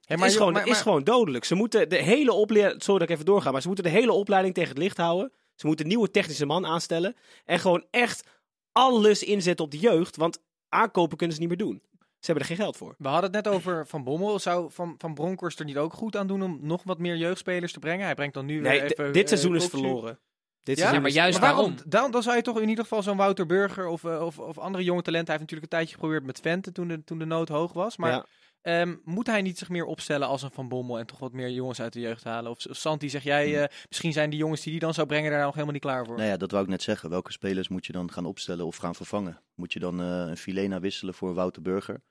[0.08, 1.44] Hé, Het is, joh, gewoon, maar- het is maar- gewoon dodelijk.
[1.44, 2.82] Ze moeten de hele opleiding...
[2.82, 5.32] Sorry dat ik even doorga, maar ze moeten de hele opleiding tegen het licht houden.
[5.54, 7.16] Ze moeten een nieuwe technische man aanstellen.
[7.44, 8.24] En gewoon echt
[8.72, 10.16] alles inzetten op de jeugd.
[10.16, 10.38] Want
[10.68, 11.82] aankopen kunnen ze niet meer doen.
[11.98, 12.94] Ze hebben er geen geld voor.
[12.98, 14.38] We hadden het net over Van Bommel.
[14.38, 17.72] Zou Van, van Bronckhorst er niet ook goed aan doen om nog wat meer jeugdspelers
[17.72, 18.04] te brengen?
[18.04, 19.12] Hij brengt dan nu Nee, weer d- even...
[19.12, 20.18] dit eh, seizoen is verloren.
[20.62, 21.74] Dit Ja, seizoen maar is- juist Maar waarom?
[21.86, 24.58] Dan, dan zou je toch in ieder geval zo'n Wouter Burger of, eh, of, of
[24.58, 25.28] andere jonge talenten...
[25.34, 27.96] Hij heeft natuurlijk een tijdje geprobeerd met Twente toen de, toen de nood hoog was.
[27.96, 28.26] Maar Ja.
[28.62, 30.98] Ehm, moet hij niet zich meer opstellen als een Van Bommel...
[30.98, 32.50] en toch wat meer jongens uit de jeugd halen?
[32.50, 35.30] Of, of Santi, zeg jij, eh, misschien zijn die jongens die hij dan zou brengen...
[35.30, 36.16] daar nog helemaal niet klaar voor?
[36.16, 37.10] nou ja, dat wou ik net zeggen.
[37.10, 39.42] Welke spelers moet je dan gaan opstellen of gaan vervangen?
[39.54, 42.02] Moet je dan eh, een Filena wisselen voor Wouter Burger?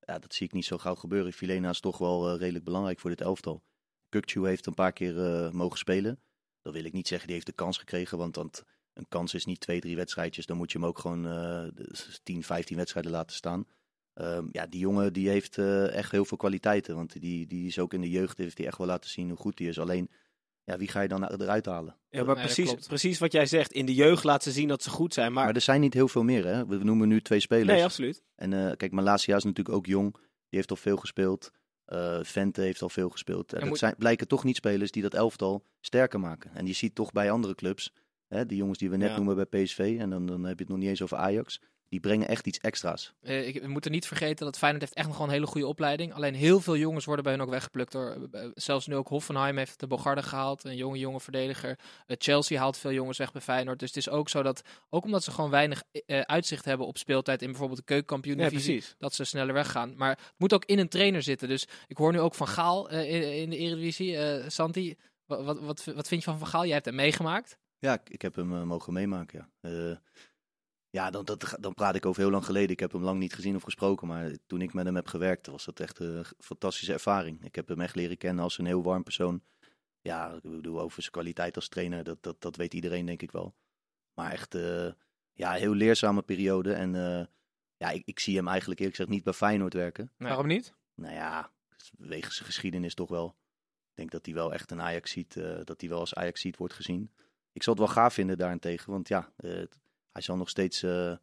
[0.00, 1.32] Ja, dat zie ik niet zo gauw gebeuren.
[1.32, 3.62] Filena is toch wel eh, redelijk belangrijk voor dit elftal.
[4.08, 5.14] Kukcu heeft een paar keer
[5.54, 6.20] mogen spelen.
[6.62, 8.18] Dat wil ik niet zeggen, die heeft de kans gekregen.
[8.18, 8.36] Want,
[8.92, 10.46] een kans is niet twee, drie wedstrijdjes.
[10.46, 11.84] Dan moet je hem ook gewoon eh
[12.22, 13.66] 10, 15 wedstrijden laten staan.
[14.14, 16.94] Ehm, ja, die jongen die heeft eh, echt heel veel kwaliteiten.
[16.94, 19.38] Want die, die is ook in de jeugd, heeft hij echt wel laten zien hoe
[19.38, 19.78] goed hij is.
[19.78, 20.10] Alleen,
[20.64, 21.96] ja, wie ga je dan eruit halen?
[22.10, 23.72] Ja, maar Nee, precies, precies wat jij zegt.
[23.72, 25.32] In de jeugd laten ze zien dat ze goed zijn.
[25.32, 26.66] Maar, Maar er zijn niet heel veel meer, hè?
[26.66, 27.68] We noemen nu twee spelers.
[27.72, 28.22] nee, absoluut.
[28.34, 30.12] En eh, kijk, Malasia is natuurlijk ook jong.
[30.12, 30.22] Die
[30.60, 31.50] heeft al veel gespeeld.
[31.84, 33.48] Eh Vente heeft al veel gespeeld.
[33.48, 36.50] En En dat moet- zijn, blijken toch niet spelers die dat elftal sterker maken.
[36.54, 37.92] En je ziet toch bij andere clubs,
[38.28, 39.16] hè, die jongens die we net Ja.
[39.16, 41.60] noemen bij PSV, en dan, dan heb je het nog niet eens over Ajax,
[41.92, 43.12] die brengen echt iets extra's.
[43.20, 45.66] Eh, ik, we moeten niet vergeten dat Feyenoord heeft echt nog gewoon een hele goede
[45.66, 46.14] opleiding.
[46.14, 47.92] Alleen heel veel jongens worden bij hen ook weggeplukt.
[47.92, 50.64] Door, eh, zelfs nu ook Hoffenheim heeft de Bogarde gehaald.
[50.64, 51.78] Een jonge, jonge verdediger.
[52.06, 53.78] Eh, Chelsea haalt veel jongens weg bij Feyenoord.
[53.78, 56.98] Dus het is ook zo dat, ook omdat ze gewoon weinig eh, uitzicht hebben op
[56.98, 58.94] speeltijd in bijvoorbeeld de keukenkampioen Ja, divisie, precies.
[58.98, 59.94] dat ze sneller weggaan.
[59.96, 61.48] Maar het moet ook in een trainer zitten.
[61.48, 64.16] Dus ik hoor nu ook van Gaal eh, in, in de Eredivisie.
[64.16, 66.64] Eh Santi, wat, wat, wat, wat vind je van Van Gaal?
[66.64, 67.58] Jij hebt hem meegemaakt.
[67.78, 70.00] Ja, ik, ik heb hem eh, mogen meemaken, ja.
[70.92, 72.70] Eh, ja, dan, dat, dan praat ik over heel lang geleden.
[72.70, 74.06] Ik heb hem lang niet gezien of gesproken.
[74.06, 77.44] Maar toen ik met hem heb gewerkt, was dat echt een fantastische ervaring.
[77.44, 79.42] Ik heb hem echt leren kennen als een heel warm persoon.
[80.00, 83.30] Ja, ik bedoel, over zijn kwaliteit als trainer, dat, dat, dat weet iedereen denk ik
[83.30, 83.54] wel.
[84.14, 84.90] Maar echt, eh,
[85.32, 86.72] ja, een heel leerzame periode.
[86.72, 87.26] En eh,
[87.76, 90.10] ja, ik, ik zie hem eigenlijk eerlijk gezegd niet bij Feyenoord werken.
[90.16, 90.28] Nee.
[90.28, 90.74] Waarom niet?
[90.94, 91.50] Nou ja,
[91.98, 93.36] wegens zijn geschiedenis toch wel.
[93.90, 96.56] Ik denk dat hij wel echt een Ajax ziet, dat hij wel als Ajax ziet
[96.56, 97.10] wordt gezien.
[97.52, 99.62] Ik zal het wel gaaf vinden daarentegen, want ja, eh,
[100.12, 101.16] hij zal nog steeds eh, eh,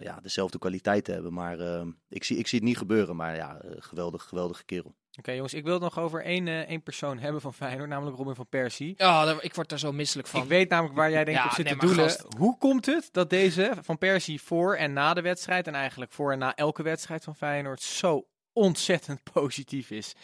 [0.00, 1.32] ja, dezelfde kwaliteiten hebben.
[1.32, 4.94] Maar eh, ik, zie, ik zie het niet gebeuren, maar ja, eh, geweldig, geweldige kerel.
[5.18, 8.16] Oké jongens, ik wil het nog over één, eh, één persoon hebben van Feyenoord, namelijk
[8.16, 8.94] Robin van Persie.
[8.96, 10.42] Ja, daar- ik word daar zo misselijk van.
[10.42, 12.04] Ik weet namelijk waar jij denk ik Ja, op zit nee, te doelen.
[12.04, 12.26] gast.
[12.38, 16.32] Hoe komt het dat deze van Persie voor en na de wedstrijd, en eigenlijk voor
[16.32, 20.14] en na elke wedstrijd van Feyenoord, zo ontzettend positief is?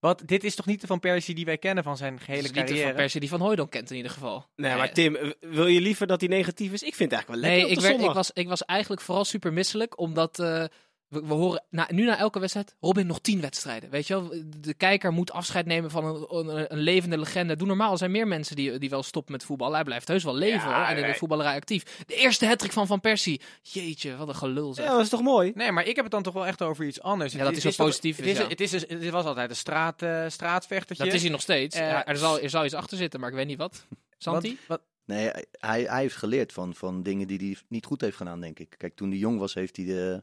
[0.00, 2.44] Wat, dit is toch niet de Van Persie die wij kennen van zijn gehele Het
[2.44, 2.86] is niet de carrière?
[2.88, 4.46] Van Persie die Van Hooydonk kent in ieder geval.
[4.56, 6.82] Nee, maar Tim, eh, wil je liever dat hij negatief is?
[6.82, 8.16] Ik vind het eigenlijk wel Nee, lekker ik, op de werd, ik, zondag.
[8.16, 10.64] was, ik was eigenlijk vooral super misselijk, omdat eh,
[11.08, 13.90] we, we horen na, nu na elke wedstrijd, Robin nog tien wedstrijden.
[13.90, 17.56] Weet je wel, de kijker moet afscheid nemen van een, een, een levende legende.
[17.56, 19.72] Doe normaal, er zijn meer mensen die, die wel stoppen met voetbal.
[19.72, 22.04] Hij blijft heus wel leven Ja, hoor, en in de voetballerij actief.
[22.06, 23.40] De eerste hattrick van Van Persie.
[23.62, 24.84] Jeetje, wat een gelul zeg.
[24.84, 25.52] Ja, dat is toch mooi?
[25.54, 27.32] Nee, maar ik heb het dan toch wel echt over iets anders.
[27.32, 28.38] Ja, Het dat hij zo positief het is, is.
[28.38, 28.48] ja.
[28.48, 31.04] Het, is het was altijd een straat, eh, straatvechtertje.
[31.04, 31.76] Dat is hij nog steeds.
[31.76, 33.86] Eh, er, zal, er zal iets achter zitten, maar ik weet niet wat.
[34.18, 34.48] Santi?
[34.48, 38.16] Wat, wat, Nee, hij, hij heeft geleerd van, van dingen die hij niet goed heeft
[38.16, 38.74] gedaan, denk ik.
[38.76, 40.22] Kijk, toen hij jong was, heeft hij de,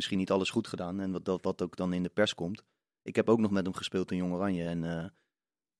[0.00, 1.00] misschien niet alles goed gedaan.
[1.00, 2.64] En wat, dat, wat ook dan in de pers komt.
[3.02, 4.64] Ik heb ook nog met hem gespeeld in Jong Oranje.
[4.64, 5.08] En eh,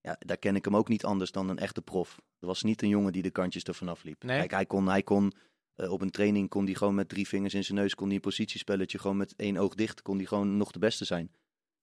[0.00, 2.20] ja, daar ken ik hem ook niet anders dan een echte prof.
[2.38, 4.22] Er was niet een jongen die de kantjes er vanaf liep.
[4.22, 4.38] Nee?
[4.38, 5.32] Kijk, hij kon, hij kon
[5.74, 8.14] eh, op een training kon hij gewoon met drie vingers in zijn neus, kon hij
[8.14, 11.32] een positiespelletje gewoon met één oog dicht, kon hij gewoon nog de beste zijn.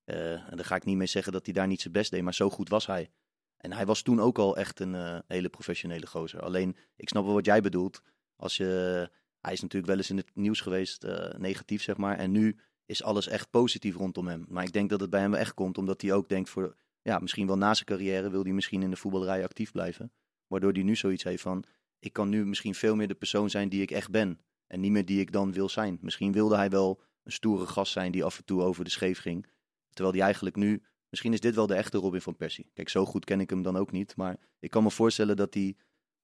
[0.03, 2.21] Eh, en daar ga ik niet mee zeggen dat hij daar niet zijn best deed,
[2.21, 3.09] maar zo goed was hij.
[3.57, 6.41] En hij was toen ook al echt een hele professionele gozer.
[6.41, 8.01] Alleen, ik snap wel wat jij bedoelt.
[8.35, 9.09] Als je,
[9.41, 12.17] hij is natuurlijk wel eens in het nieuws geweest, eh, negatief zeg maar.
[12.17, 14.45] En nu is alles echt positief rondom hem.
[14.49, 17.19] Maar ik denk dat het bij hem echt komt, omdat hij ook denkt voor, ja,
[17.19, 20.11] misschien wel na zijn carrière wil hij misschien in de voetballerij actief blijven.
[20.47, 21.63] Waardoor hij nu zoiets heeft van,
[21.99, 24.39] ik kan nu misschien veel meer de persoon zijn die ik echt ben.
[24.67, 25.97] En niet meer die ik dan wil zijn.
[26.01, 29.19] Misschien wilde hij wel een stoere gast zijn die af en toe over de scheef
[29.19, 29.47] ging.
[29.89, 32.69] Terwijl hij eigenlijk nu, misschien is dit wel de echte Robin van Persie.
[32.73, 34.15] Kijk, zo goed ken ik hem dan ook niet.
[34.15, 35.75] Maar ik kan me voorstellen dat hij,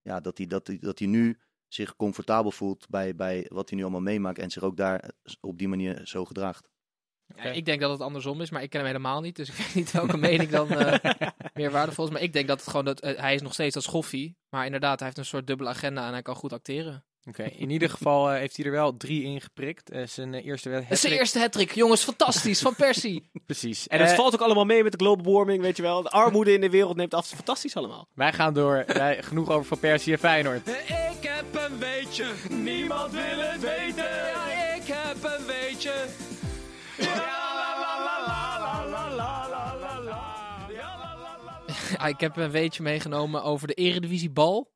[0.01, 1.37] ja, dat hij, dat hij, dat hij nu
[1.73, 4.39] zich comfortabel voelt bij, bij wat hij nu allemaal meemaakt.
[4.39, 6.71] En zich ook daar op die manier zo gedraagt.
[7.35, 9.35] Ja, ik denk dat het andersom is, maar ik ken hem helemaal niet.
[9.35, 11.11] Dus ik weet niet welke mening dan eh,
[11.53, 12.11] meer waardevol is.
[12.11, 14.37] Maar ik denk dat het gewoon dat eh, hij is nog steeds als schoffie.
[14.49, 17.05] Maar inderdaad, hij heeft een soort dubbele agenda en hij kan goed acteren.
[17.25, 19.91] Oké, in ieder geval heeft hij er wel drie in geprikt.
[20.05, 23.29] Zijn eerste hat Zijn eerste hattrick, jongens, fantastisch, van Persie.
[23.45, 23.87] Precies.
[23.87, 26.01] En het valt ook allemaal mee met de global warming, weet je wel.
[26.01, 28.07] De armoede in de wereld neemt af, fantastisch allemaal.
[28.15, 30.67] Wij gaan door, Wij, genoeg over Van Persie en Feyenoord.
[30.67, 34.03] Ik heb een beetje niemand wil het weten.
[34.03, 35.93] Ja, ik heb een weetje.
[36.97, 37.41] Ja.
[41.97, 44.71] Ja, ik heb een weetje meegenomen over de Eredivisie Bal.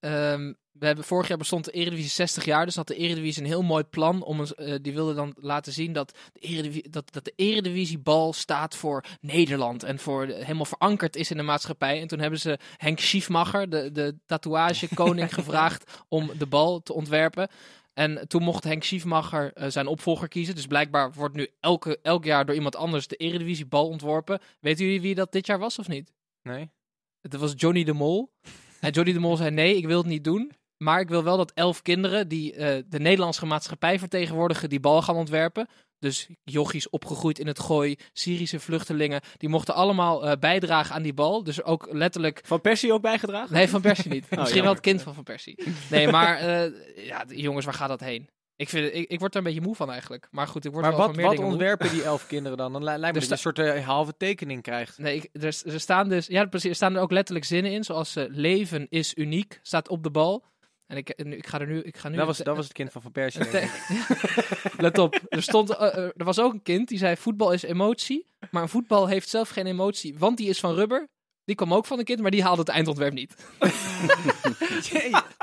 [0.00, 3.48] Ehm we hebben, vorig jaar bestond de Eredivisie 60 jaar, dus had de Eredivisie een
[3.48, 4.22] heel mooi plan.
[4.22, 8.32] Om een, eh, die wilde dan laten zien dat de, Eredivisie, dat, dat de Eredivisiebal
[8.32, 12.00] staat voor Nederland en voor helemaal verankerd is in de maatschappij.
[12.00, 17.48] En toen hebben ze Henk Schiefmacher, de, de tatoeagekoning, gevraagd om de bal te ontwerpen.
[17.94, 20.54] En toen mocht Henk Schiefmacher eh, zijn opvolger kiezen.
[20.54, 24.40] Dus blijkbaar wordt nu elke, elk jaar door iemand anders de Eredivisiebal ontworpen.
[24.60, 26.12] Weten jullie wie dat dit jaar was of niet?
[26.42, 26.70] Nee?
[27.20, 28.32] Het was Johnny de Mol.
[28.80, 30.52] En Johnny de Mol zei: Nee, ik wil het niet doen.
[30.76, 35.02] Maar ik wil wel dat elf kinderen die eh, de Nederlandse maatschappij vertegenwoordigen, die bal
[35.02, 35.68] gaan ontwerpen.
[35.98, 41.14] Dus jochies opgegroeid in het gooi, Syrische vluchtelingen, die mochten allemaal eh, bijdragen aan die
[41.14, 41.42] bal.
[41.42, 42.40] Dus ook letterlijk.
[42.44, 43.54] Van Persie ook bijgedragen?
[43.54, 44.30] Nee, Van Persie niet.
[44.30, 45.64] Misschien wel het kind van Van Persie.
[45.90, 48.28] Nee, maar eh, ja, jongens, waar gaat dat heen?
[48.56, 50.28] Ik, vind, ik, ik word er een beetje moe van eigenlijk.
[50.30, 51.50] Maar goed, ik word Maar wel wat, van meer wat moe.
[51.50, 52.72] ontwerpen die elf kinderen dan?
[52.72, 54.98] Dan li- lijkt me dat je een soort eh, halve tekening krijgt.
[54.98, 57.84] Nee, ik, er, er staan dus, ja, precies, er staan er ook letterlijk zinnen in,
[57.84, 60.44] zoals eh, leven is uniek, staat op de bal.
[60.86, 62.16] En ik, ik ga er nu, ik ga nu.
[62.16, 63.42] Dat was, dat was het kind van Van Persie.
[64.76, 68.26] Let op, er, stond, eh, er was ook een kind die zei: voetbal is emotie,
[68.50, 71.08] maar een voetbal heeft zelf geen emotie, want die is van rubber.
[71.46, 73.34] Die kwam ook van een kind, maar die haalde het eindontwerp niet.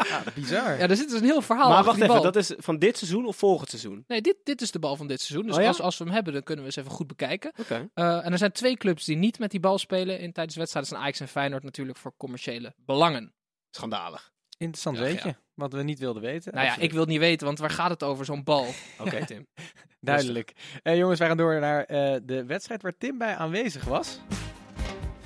[0.09, 0.77] Ja, bizar.
[0.77, 2.97] Ja, er zit dus een heel verhaal Maar wacht die even, dat is van dit
[2.97, 4.03] seizoen of volgend seizoen?
[4.07, 5.47] Nee, dit, dit is de bal van dit seizoen.
[5.47, 5.67] Dus Oh ja?
[5.67, 7.51] als, als we hem hebben, dan kunnen we eens even goed bekijken.
[7.59, 7.89] Oké.
[7.93, 10.91] Eh, en er zijn twee clubs die niet met die bal spelen in tijdens wedstrijden.
[10.91, 13.33] Dat zijn Ajax en Feyenoord natuurlijk voor commerciële belangen.
[13.69, 14.31] Schandalig.
[14.57, 15.27] Interessant Ja, weetje.
[15.27, 15.37] ja.
[15.53, 16.53] Wat we niet wilden weten.
[16.53, 18.65] Nou ja, ik wil het niet weten, want waar gaat het over, zo'n bal?
[18.99, 19.47] Oké, Tim.
[19.99, 20.53] Duidelijk.
[20.83, 24.19] Eh, jongens, wij gaan door naar eh, de wedstrijd waar Tim bij aanwezig was.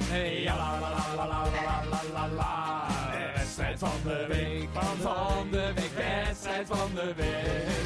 [0.09, 2.87] Hey, ja, la la la la la la la la.
[3.35, 7.85] Wedstrijd van de week, van, van de week, wedstrijd van de week.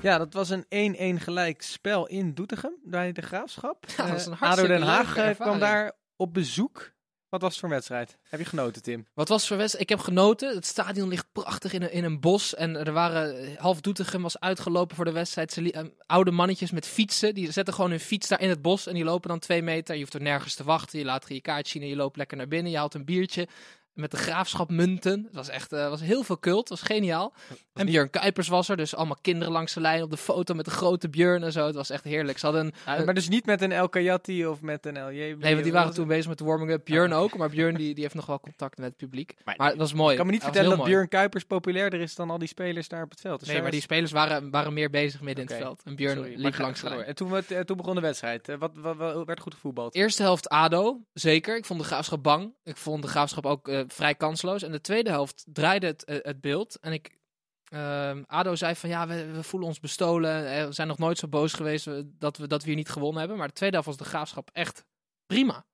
[0.00, 3.84] Ja, dat was een 1-1 gelijk spel in Doetinchem bij de Graafschap.
[3.96, 6.92] Ja, dat Eh, ADO Den Haag eh, kwam daar op bezoek.
[7.36, 8.16] Wat was het voor wedstrijd?
[8.28, 9.06] Heb je genoten, Tim?
[9.14, 9.90] Wat was voor wedstrijd?
[9.90, 10.54] Ik heb genoten.
[10.54, 12.54] Het stadion ligt prachtig in een, in een bos.
[12.54, 15.52] En er waren half Doetinchem was uitgelopen voor de wedstrijd.
[15.52, 17.34] Ze eh, oude mannetjes met fietsen.
[17.34, 18.86] Die zetten gewoon hun fiets daar in het bos.
[18.86, 19.94] En die lopen dan twee meter.
[19.94, 20.98] Je hoeft er nergens te wachten.
[20.98, 22.72] Je laat je kaart zien en je loopt lekker naar binnen.
[22.72, 23.48] Je haalt een biertje.
[23.96, 25.22] Met de graafschap munten.
[25.24, 26.68] Het was echt eh, was heel veel cult.
[26.68, 27.34] Het was geniaal.
[27.74, 28.76] En Björn Kuipers was er.
[28.76, 31.66] Dus allemaal kinderen langs de lijn op de foto met de grote Björn en zo.
[31.66, 32.38] Het was echt heerlijk.
[32.38, 35.10] Ze hadden een, maar dus niet met een El Kayati of met een LJ.
[35.16, 36.84] Nee, want die waren toen bezig met de warming-up.
[36.84, 39.34] Björn ook, maar Björn die, die heeft nog wel contact met het publiek.
[39.44, 40.10] Maar, het was mooi.
[40.10, 40.86] Ik kan me niet vertellen dat.
[40.86, 43.38] Björn Kuipers populairder is dan al die spelers daar op het veld.
[43.40, 45.80] Dus Nee, maar die spelers waren, waren meer bezig midden in het veld.
[45.84, 47.02] En Björn sorry, maar liep langs de lijn.
[47.04, 48.48] En toen, werd- eh, toen begon de wedstrijd.
[48.48, 49.94] Eh, Wat, wat, wat- werd goed gevoetbald?
[49.94, 51.56] Eerste helft ADO, zeker.
[51.56, 52.54] Ik vond de graafschap bang.
[52.64, 54.62] Ik vond de graafschap ook vrij kansloos.
[54.62, 56.78] En de tweede helft draaide het, eh, het beeld.
[56.80, 57.18] En ik,
[57.64, 60.66] ehm, ADO zei van ja, we, we voelen ons bestolen.
[60.66, 63.18] We zijn nog nooit zo boos geweest eh, dat we, dat we hier niet gewonnen
[63.18, 63.38] hebben.
[63.38, 64.84] Maar de tweede helft was de graafschap echt
[65.26, 65.66] prima.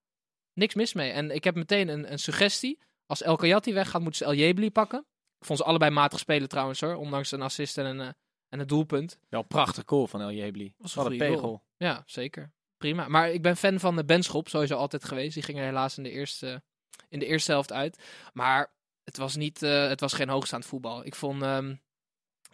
[0.52, 1.10] Niks mis mee.
[1.10, 2.78] En ik heb meteen een, een suggestie.
[3.06, 5.06] Als El Kayati weggaat, moeten ze El Jebli pakken.
[5.38, 6.94] Ik vond ze allebei matig spelen trouwens hoor.
[6.94, 8.08] Ondanks een assist en een, eh,
[8.48, 9.18] en een doelpunt.
[9.28, 10.74] Wel een prachtig goal van El Jebli.
[10.78, 11.16] Was een goal.
[11.16, 11.64] pegel.
[11.76, 12.52] Ja, zeker.
[12.76, 13.08] Prima.
[13.08, 15.34] Maar ik ben fan van de Benschop, sowieso altijd geweest.
[15.34, 16.62] Die ging er helaas in de eerste,
[17.08, 17.98] in de eerste helft uit.
[18.32, 18.72] Maar
[19.04, 21.04] het was, niet, eh, het was geen hoogstaand voetbal.
[21.06, 21.74] Ik vond ehm,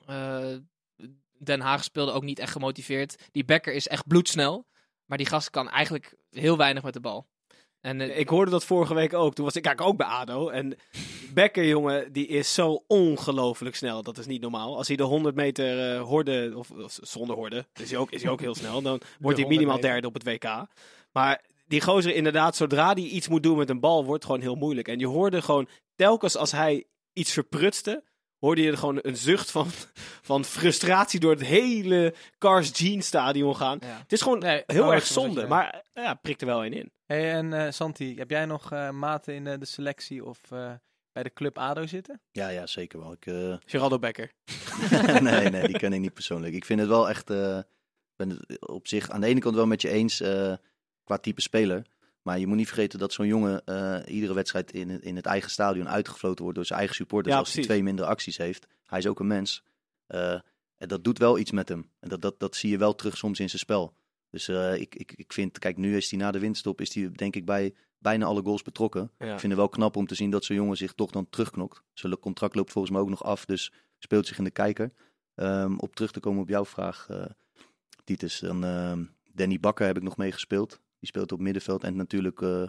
[0.07, 0.55] eh,
[1.39, 3.17] Den Haag speelde ook niet echt gemotiveerd.
[3.33, 4.67] Die Becker is echt bloedsnel.
[5.05, 7.27] Maar die gast kan eigenlijk heel weinig met de bal.
[7.81, 9.35] En, eh, Ik hoorde dat vorige week ook.
[9.35, 10.49] Toen was ik eigenlijk ook bij ADO.
[10.49, 10.77] En
[11.35, 14.03] Becker, jongen, die is zo ongelooflijk snel.
[14.03, 14.77] Dat is niet normaal.
[14.77, 18.23] Als hij de 100 meter eh, horde, of, of zonder horde, is hij, ook, is
[18.23, 18.83] hij ook heel snel.
[18.83, 19.91] Dan wordt hij 100 minimaal meter.
[19.91, 20.67] derde op het WK.
[21.13, 24.55] Maar die gozer inderdaad, zodra hij iets moet doen met een bal, wordt gewoon heel
[24.55, 24.89] moeilijk.
[24.89, 28.05] En je hoorde gewoon, telkens als hij iets verprutste,
[28.39, 29.67] hoorde je gewoon een zucht van,
[30.31, 33.79] van frustratie door het hele Cars Jean stadion gaan.
[33.81, 33.99] ja.
[33.99, 35.47] Het is gewoon Nee, heel oh, erg zonde.
[35.47, 36.93] Maar ja, prikt er wel een in.
[37.07, 40.73] Hey, en eh, Santi, heb jij nog eh, maten in eh, de selectie of eh,
[41.13, 42.21] bij de club ADO zitten?
[42.31, 43.13] Ja, ja, zeker wel.
[43.13, 44.33] Ik, eh, Geraldo Becker.
[45.23, 46.55] nee, nee, die ken ik niet persoonlijk.
[46.55, 49.55] Ik vind het wel echt, eh, ik ben het op zich aan de ene kant
[49.55, 50.53] wel met je eens eh,
[51.09, 51.87] qua type speler.
[52.23, 55.27] Maar je moet niet vergeten dat zo'n jongen eh, iedere wedstrijd in, het- in het
[55.27, 57.35] eigen stadion uitgefloten wordt door zijn eigen supporters.
[57.35, 58.67] Ja, als hij twee minder acties heeft.
[58.87, 59.63] Hij is ook een mens.
[60.07, 60.33] Eh,
[60.77, 61.91] en dat doet wel iets met hem.
[62.01, 63.95] En dat, dat, dat zie je wel terug soms in zijn spel.
[64.31, 67.11] Dus eh, ik, ik, ik vind, kijk, nu is hij na de winststop, is hij
[67.13, 69.11] denk ik bij bijna alle goals betrokken.
[69.19, 69.33] Ja.
[69.33, 71.83] Ik vind het wel knap om te zien dat zo'n jongen zich toch dan terugknokt.
[71.93, 74.93] Zijn contract loopt volgens mij ook nog af, dus speelt zich in de kijker.
[75.35, 77.07] Ehm, op terug te komen op jouw vraag,
[78.05, 78.39] Titus.
[78.39, 80.81] Dan, ehm, Danny Bakker heb ik nog meegespeeld.
[81.01, 81.85] Die speelt op middenveld.
[81.85, 82.63] En natuurlijk eh,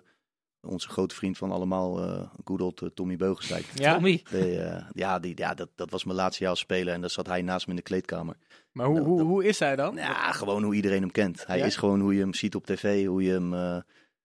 [0.61, 3.65] onze grote vriend van allemaal, eh good old, eh, Tommy Beugelsdijk.
[3.75, 3.93] Ja.
[3.93, 4.23] Tommy.
[4.29, 6.93] De, ja, die, ja dat, dat was mijn laatste jaar als speler.
[6.93, 8.35] En daar zat hij naast me in de kleedkamer.
[8.71, 9.95] Maar hoe, hoe, hoe is hij dan?
[9.95, 11.45] Ja, gewoon hoe iedereen hem kent.
[11.47, 11.65] Hij Ja?
[11.65, 13.53] is gewoon hoe je hem ziet op tv, hoe je hem...
[13.53, 13.77] eh,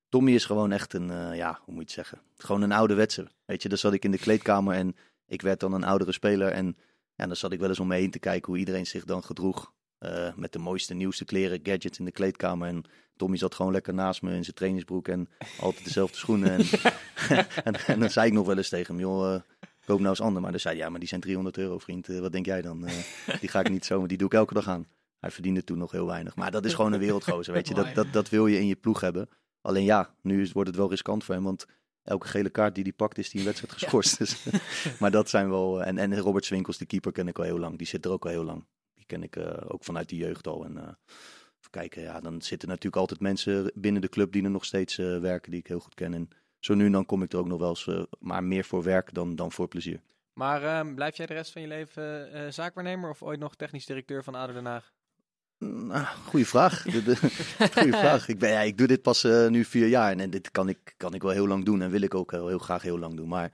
[0.09, 2.21] Tommy is gewoon echt een, ja, hoe moet je het zeggen?
[2.37, 3.29] Gewoon een ouderwetse.
[3.45, 6.49] Weet je, dan zat ik in de kleedkamer en ik werd dan een oudere speler.
[6.49, 6.77] En
[7.15, 9.23] ja, dan zat ik wel eens om me heen te kijken hoe iedereen zich dan
[9.25, 9.73] gedroeg.
[10.37, 12.69] Met de mooiste, nieuwste kleren, gadgets in de kleedkamer.
[12.69, 12.85] En
[13.17, 15.29] Tommy zat gewoon lekker naast me in zijn trainingsbroek en
[15.61, 16.51] altijd dezelfde schoenen.
[16.51, 16.61] En,
[17.65, 19.41] en, en dan zei ik nog wel eens tegen hem, joh, eh,
[19.85, 20.43] koop nou eens ander.
[20.43, 22.09] Maar dan zei hij, ja, maar die zijn 300 euro, vriend.
[22.09, 22.87] Eh, wat denk jij dan?
[22.87, 22.95] Eh,
[23.41, 24.87] die ga ik niet zo, die doe ik elke dag aan.
[25.19, 26.37] Hij verdiende toen nog heel weinig.
[26.37, 27.75] Maar dat is gewoon een wereldgozer, weet je.
[27.75, 29.29] Dat, dat, dat wil je in je ploeg hebben.
[29.61, 31.67] Alleen ja, nu is, wordt het wel riskant voor hem, want
[32.03, 34.19] elke gele kaart die hij pakt, is hij een wedstrijd geschorst.
[34.19, 34.47] Dus,
[35.01, 35.83] maar dat zijn wel...
[35.83, 37.79] En, en Robert Swinkels, de keeper, ken ik al heel lang.
[37.79, 38.65] Die zit er ook al heel lang.
[38.95, 39.37] Die ken ik
[39.69, 40.65] ook vanuit de jeugd al.
[40.65, 40.99] En
[41.71, 45.19] kijken, ja, dan zitten natuurlijk altijd mensen binnen de club die er nog steeds eh,
[45.19, 46.15] werken, die ik heel goed ken.
[46.15, 48.65] En zo nu en dan kom ik er ook nog wel eens, eh, maar meer
[48.65, 50.01] voor werk dan, dan voor plezier.
[50.33, 53.87] Maar ehm, blijf jij de rest van je leven eh, zaakwaarnemer of ooit nog technisch
[53.87, 54.93] directeur van ADO Den Haag?
[55.59, 56.83] Nou, goeie vraag.
[57.75, 58.29] Goeie vraag.
[58.29, 60.95] Ik, ben, ja, ik doe dit pas nu vier jaar en, en dit kan ik,
[60.97, 63.17] kan ik wel heel lang doen en wil ik ook heel, heel graag heel lang
[63.17, 63.29] doen.
[63.29, 63.53] Maar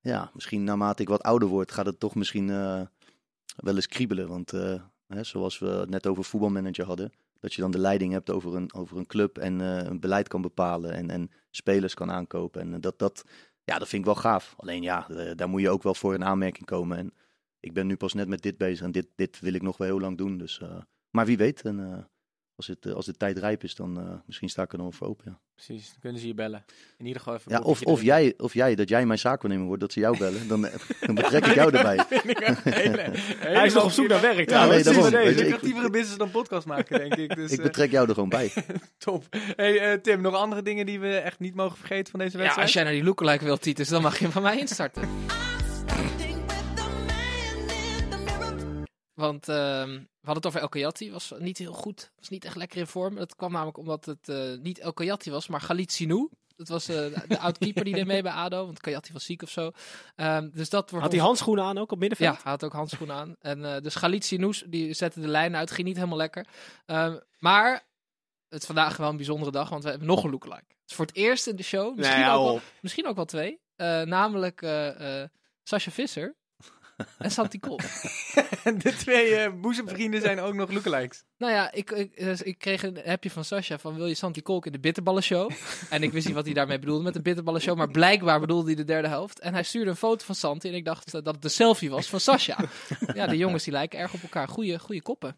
[0.00, 2.46] ja, misschien naarmate ik wat ouder word, gaat het toch misschien
[3.56, 4.28] wel eens kriebelen.
[4.28, 4.50] Want
[5.06, 7.12] hè, zoals we het net over voetbalmanager hadden,
[7.46, 10.28] dat je dan de leiding hebt over een, over een club en eh, een beleid
[10.28, 12.60] kan bepalen en, en spelers kan aankopen.
[12.60, 13.24] En dat, dat,
[13.64, 14.54] ja, dat vind ik wel gaaf.
[14.56, 16.98] Alleen ja, eh, daar moet je ook wel voor in aanmerking komen.
[16.98, 17.14] En
[17.60, 19.86] ik ben nu pas net met dit bezig en dit, dit wil ik nog wel
[19.86, 20.38] heel lang doen.
[20.38, 20.80] Dus, eh,
[21.10, 22.04] maar wie weet, en, eh,
[22.56, 24.92] als, het, eh, als de tijd rijp is, dan eh, misschien sta ik er dan
[24.92, 25.24] voor open.
[25.28, 26.64] Ja, Precies, dan kunnen ze je bellen.
[26.98, 29.80] In ieder geval even ja of, of, jij, of jij, dat jij mijn zaakwaarnemer wordt,
[29.80, 30.48] dat ze jou bellen.
[30.48, 30.74] Dan, eh,
[31.06, 31.96] dan betrek ik jou erbij.
[33.38, 34.84] Hij is nog op zoek naar werk Ja, trouwens.
[35.10, 35.90] nee, daarom.
[35.90, 37.34] Business dan podcast maken, denk ik.
[37.36, 38.52] Dus, Ik betrek jou er gewoon bij.
[38.98, 39.24] top.
[39.56, 42.38] Hey, eh, Tim, nog andere dingen die we echt niet mogen vergeten van deze Ja,
[42.38, 42.66] wedstrijd?
[42.66, 45.08] als jij naar die lookalike wilt, Titus, dan mag je hem van mij instarten.
[49.16, 52.56] Want ehm, we hadden het over El Kayati, was niet heel goed, was niet echt
[52.56, 53.14] lekker in vorm.
[53.14, 56.28] Dat kwam namelijk omdat het eh, niet El Kayati was, maar Galit Sinou.
[56.56, 56.96] Dat was eh,
[57.28, 59.70] de, oud-keeper die deed mee bij ADO, want Kayati was ziek of zo.
[60.14, 62.34] Ehm, dus dat wordt Had hij ons- handschoenen aan ook op middenveld?
[62.36, 63.36] Ja, hij had ook handschoenen aan.
[63.40, 66.46] En eh dus Galit Sinou, die zette de lijn uit, ging niet helemaal lekker.
[66.86, 67.72] Ehm, maar
[68.48, 70.64] het is vandaag wel een bijzondere dag, want we hebben nog een lookalike.
[70.68, 71.96] Het is voor het eerst in de show.
[71.96, 73.60] Misschien, Nee, ook, wel, misschien ook wel twee.
[73.76, 75.28] Eh, namelijk eh eh
[75.62, 76.36] Sascha Visser
[77.18, 77.76] en Santi Kol.
[78.82, 81.24] de twee eh, boezemvrienden zijn ook nog lookalikes.
[81.38, 84.42] Nou ja, ik, ik, dus ik kreeg een appje van Sascha van wil je Santi
[84.42, 85.50] Kolk in de bitterballenshow?
[85.90, 88.74] en ik wist niet wat hij daarmee bedoelde met de bitterballenshow, maar blijkbaar bedoelde hij
[88.74, 89.38] de derde helft.
[89.38, 92.06] En hij stuurde een foto van Santi en ik dacht dat het de selfie was
[92.06, 92.58] van Sascha.
[93.14, 94.48] ja, de jongens die lijken erg op elkaar.
[94.48, 95.36] Goeie, goede koppen.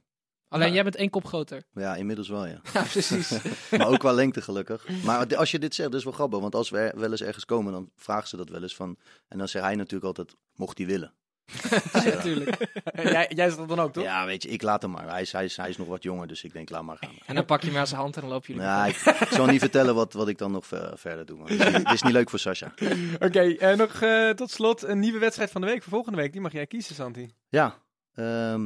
[0.48, 1.62] Alleen jij bent één kop groter.
[1.72, 2.60] Ja, inmiddels wel, ja.
[2.72, 3.32] Ja, precies.
[3.70, 5.02] Maar ook qua lengte gelukkig.
[5.04, 6.40] Maar als je dit zegt, dat is wel grappig.
[6.40, 8.96] Want als we er wel eens ergens komen, dan vragen ze dat wel eens van...
[9.28, 11.14] En dan zegt hij natuurlijk altijd, mocht hij willen.
[11.92, 12.56] ja, natuurlijk.
[13.02, 14.04] jij, jij dat dan ook, toch?
[14.04, 15.08] Ja, weet je, ik laat hem maar.
[15.08, 17.10] Hij is, hij is, hij is nog wat jonger, dus ik denk, laat maar gaan.
[17.26, 18.62] En dan pak je hem aan zijn hand en dan lopen jullie.
[18.62, 21.40] Ja, ik, ik zal niet vertellen wat, wat ik dan nog ver- verder doe.
[21.42, 22.72] Het is, het is niet leuk voor Sascha.
[23.26, 26.32] Oké, eh, nog eh, tot slot een nieuwe wedstrijd van de week voor volgende week.
[26.32, 27.30] Die mag jij kiezen, Santi.
[27.48, 27.74] Ja,
[28.14, 28.62] ehm,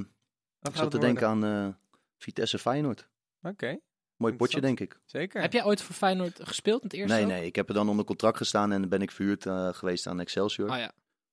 [0.59, 1.67] Wat ik zat te denken aan eh,
[2.19, 3.09] Vitesse Feyenoord.
[3.43, 3.79] Oké,
[4.17, 5.01] Mooi potje, denk ik.
[5.05, 5.41] zeker.
[5.41, 7.15] Heb jij ooit voor Feyenoord gespeeld in het eerste?
[7.15, 7.31] Nee, ook?
[7.31, 10.07] nee, ik heb er dan onder contract gestaan en dan ben ik verhuurd eh, geweest
[10.07, 10.71] aan Excelsior.
[10.71, 10.93] Oh ja.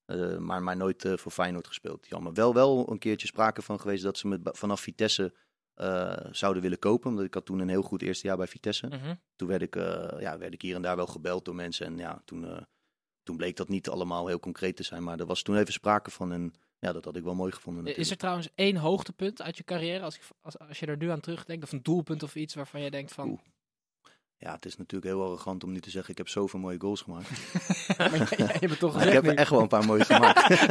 [0.10, 2.08] Eh, maar, maar nooit eh, voor Feyenoord gespeeld.
[2.08, 2.34] Jammer.
[2.34, 5.34] Wel, wel een keertje sprake van geweest dat ze me vanaf Vitesse
[5.74, 7.10] eh, zouden willen kopen.
[7.10, 8.88] Omdat ik had toen een heel goed eerste jaar bij Vitesse.
[8.88, 9.16] Mhm.
[9.36, 9.76] Toen werd ik,
[10.20, 11.86] ja, werd ik hier en daar wel gebeld door mensen.
[11.86, 12.66] En ja, toen,
[13.24, 15.04] toen bleek dat niet allemaal heel concreet te zijn.
[15.04, 16.32] Maar er was toen even sprake van.
[16.32, 17.98] En ja, dat had ik wel mooi gevonden.
[17.98, 21.10] Is er trouwens één hoogtepunt uit je carrière, als, ik, als, als je er nu
[21.10, 23.30] aan terugdenkt, of een doelpunt of iets waarvan je denkt van...
[23.30, 23.40] Oeh.
[24.42, 27.02] Ja, het is natuurlijk heel arrogant om nu te zeggen, ik heb zoveel mooie goals
[27.02, 27.30] gemaakt.
[27.98, 30.66] maar jij, jij toch Maar ik heb er echt wel een paar mooie gemaakt.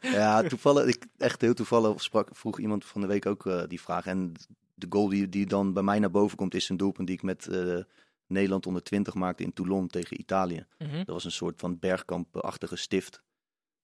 [0.18, 3.80] ja, toevallig, ik, echt heel toevallig sprak, vroeg iemand van de week ook eh, die
[3.80, 4.06] vraag.
[4.06, 4.32] En
[4.74, 7.22] de goal die, die dan bij mij naar boven komt, is een doelpunt die ik
[7.22, 7.78] met eh,
[8.26, 10.66] Nederland onder 20 maakte in Toulon tegen Italië.
[10.78, 10.96] Mhm.
[10.96, 13.22] Dat was een soort van bergkampachtige stift.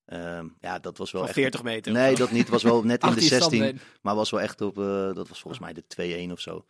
[0.04, 1.38] Ehm, ja, dat was wel Van echt...
[1.38, 1.92] 40 meter.
[1.92, 2.40] Nee, dat niet.
[2.40, 3.58] Het was wel net in de 18 16.
[3.58, 3.80] standbeen.
[4.02, 5.84] Maar was wel echt op, eh, dat was volgens mij de
[6.28, 6.64] 2-1 of zo.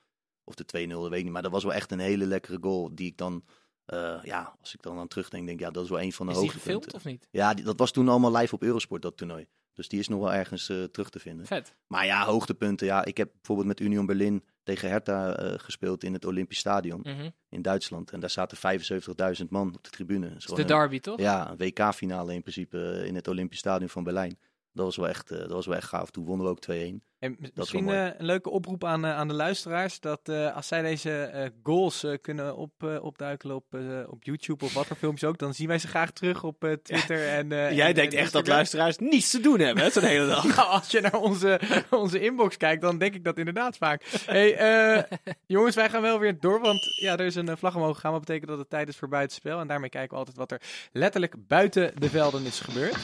[0.49, 1.33] Of de 2-0, dat weet ik niet.
[1.33, 2.95] Maar dat was wel echt een hele lekkere goal.
[2.95, 3.45] Die ik dan,
[3.85, 6.33] eh, ja, als ik dan aan terugdenk, denk ja, dat is wel een van de
[6.33, 6.91] Is die hoogtepunten.
[6.91, 7.29] gefilmd of niet?
[7.31, 9.47] Ja, die- dat was toen allemaal live op Eurosport, dat toernooi.
[9.73, 11.47] Dus die is nog wel ergens eh, terug te vinden.
[11.47, 11.75] Vet.
[11.87, 12.87] Maar ja, hoogtepunten.
[12.87, 17.01] Ja, ik heb bijvoorbeeld met Union Berlin tegen Hertha eh, gespeeld in het Olympisch Stadion
[17.03, 17.31] Mhm.
[17.49, 18.11] in Duitsland.
[18.11, 20.35] En daar zaten 75.000 man op de tribune.
[20.39, 21.19] Gewoon de derby, toch?
[21.21, 24.39] Ja, een WK-finale in principe in het Olympisch Stadion van Berlijn.
[24.77, 26.11] Dat was wel echt, eh, dat was wel echt gaaf.
[26.11, 27.03] Toen wonnen we ook 2-1.
[27.19, 30.01] En misschien eh, een leuke oproep aan, eh, aan de luisteraars.
[30.01, 34.25] Dat eh, als zij deze eh, goals eh, kunnen op, eh, opduikelen op, eh, op
[34.25, 35.39] YouTube of wat voor filmpjes ook.
[35.39, 37.29] Dan zien wij ze graag terug op eh, Twitter.
[37.29, 40.03] En, eh, Jij en- denkt en echt dat luisteraars niets te doen hebben, hè, zo'n
[40.03, 40.45] hele dag.
[40.57, 41.61] Nou, als je naar onze,
[41.91, 44.03] onze inbox kijkt, dan denk ik dat inderdaad vaak.
[44.27, 45.03] Hey, eh,
[45.47, 48.12] jongens, wij gaan wel weer door, want ja, er is een vlag omhoog gegaan.
[48.12, 49.61] Wat betekent dat het tijd is voor buitenspel.
[49.61, 50.61] En daarmee kijken we altijd wat er
[50.93, 52.97] letterlijk buiten de velden is gebeurd.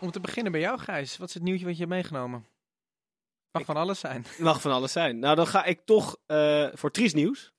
[0.00, 1.16] Om te beginnen bij jou, Gijs.
[1.16, 2.46] Wat is het nieuwtje wat je hebt meegenomen?
[3.52, 4.26] Mag van alles zijn.
[4.38, 5.18] Mag van alles zijn.
[5.18, 7.52] Nou, dan ga ik toch eh, voor triest nieuws.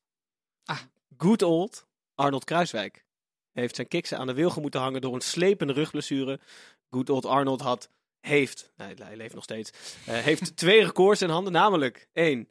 [0.64, 0.80] Ah.
[1.18, 3.06] Good old Arnold Kruiswijk.
[3.52, 6.40] Heeft zijn kiksen aan de wilgen moeten hangen door een slepende rugblessure.
[6.90, 9.72] Good old Arnold had, heeft, nee, hij leeft nog steeds,
[10.06, 11.54] eh, heeft twee records in handen.
[11.54, 12.50] Namelijk één,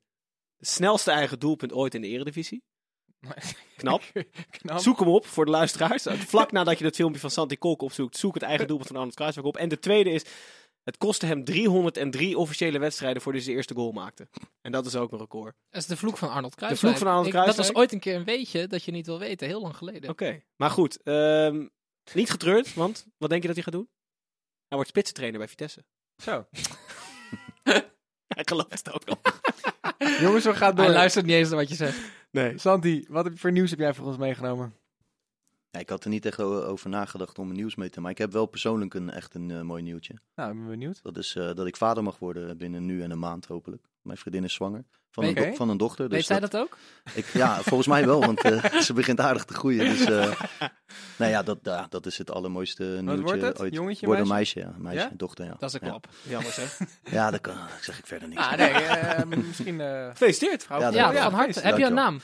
[0.56, 2.62] het snelste eigen doelpunt ooit in de eredivisie.
[3.76, 4.02] Knap.
[4.50, 4.78] Knap.
[4.78, 6.06] Zoek hem op voor de luisteraars.
[6.08, 9.14] Vlak nadat je het filmpje van Santi Kolk opzoekt, zoek het eigen doelpunt van Arnold
[9.14, 9.56] Kruiswijk op.
[9.56, 10.24] En de tweede is,
[10.84, 14.28] het kostte hem 303 officiële wedstrijden voordat hij zijn eerste goal maakte.
[14.60, 15.54] En dat is ook een record.
[15.70, 16.80] Dat is de vloek van Arnold Kruijswijk.
[16.96, 17.78] vloek van Arnold Ik- Dat was Kruijswijk?
[17.78, 20.10] ooit een keer een weetje dat je niet wil weten, heel lang geleden.
[20.10, 21.02] Oké, maar goed.
[21.02, 21.66] ehm,
[22.14, 23.88] niet getreurd, want wat denk je dat hij gaat doen?
[24.68, 25.84] Hij wordt spitsentrainer bij Vitesse.
[26.22, 26.46] Zo.
[28.34, 29.18] Hij gelooft het ook nog.
[30.20, 30.84] Jongens, we gaan door.
[30.84, 31.98] Hij luistert niet eens naar wat je zegt.
[32.30, 32.58] Nee.
[32.58, 34.74] Santi, wat voor nieuws heb jij voor ons meegenomen?
[35.70, 38.02] Ja, ik had er niet echt over nagedacht om een nieuws mee te maken.
[38.02, 40.14] Maar ik heb wel persoonlijk een echt een eh, mooi nieuwtje.
[40.34, 41.02] Nou, ik ben benieuwd.
[41.02, 43.82] Dat is eh, dat ik vader mag worden binnen nu en een maand hopelijk.
[44.02, 44.84] Mijn vriendin is zwanger.
[45.10, 46.08] Van, een, do- van een dochter.
[46.08, 46.76] Dus Weet zij dat ook?
[47.14, 49.84] Ik, ja, volgens mij wel, want eh, ze begint aardig te groeien.
[49.84, 50.04] Dus
[51.18, 53.60] nou ja, dat, ja, dat is het allermooiste nieuwtje wordt het?
[53.60, 53.74] ooit.
[53.74, 54.58] Jongetje, Wordt een meisje?
[54.58, 54.82] meisje, ja.
[54.82, 55.16] Meisje, Ja?
[55.16, 55.54] dochter, ja.
[55.58, 55.88] Dat is een Ja.
[55.88, 56.08] klap.
[56.22, 56.78] Jammer zeg.
[57.04, 58.56] Ja, daar kan, zeg ik verder niks Ah,
[59.26, 59.80] nee, misschien...
[60.10, 60.62] Gefeliciteerd.
[60.62, 60.80] vrouw.
[60.80, 61.60] Ja, Ja, dat- van harte.
[61.60, 62.20] Heb je een naam?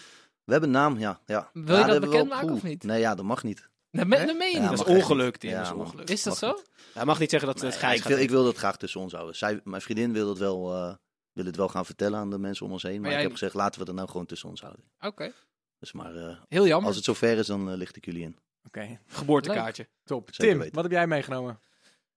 [0.46, 1.20] We hebben een naam, ja.
[1.26, 1.50] ja.
[1.52, 2.82] Wil je Ja, dat bekendmaken of niet?
[2.84, 3.68] Nee, ja, dat mag niet.
[3.90, 4.78] Dat meen dat meen je Ja, niet.
[4.78, 5.40] Dat is echt ongeluk, niet.
[5.40, 5.50] Tim.
[5.50, 6.08] Ja, dat is ongeluk.
[6.10, 6.52] Is dat zo?
[6.52, 6.70] niet.
[6.94, 9.00] Hij mag niet zeggen dat Nee, het Gijs ik, wil, ik wil dat graag tussen
[9.00, 9.36] ons houden.
[9.36, 10.94] Zij, mijn vriendin wil het wel, eh,
[11.32, 12.92] wil het wel gaan vertellen aan de mensen om ons heen.
[13.00, 14.84] Maar, Maar ik heb gezegd, laten we het nou gewoon tussen ons houden.
[15.00, 15.32] Oké.
[15.78, 16.86] Dus maar eh, Heel jammer.
[16.86, 18.38] als het zover is, dan eh, licht ik jullie in.
[18.66, 19.88] Oké, Geboortekaartje.
[20.04, 20.28] top.
[20.30, 20.74] Zeker Tim, weten.
[20.74, 21.60] wat heb jij meegenomen?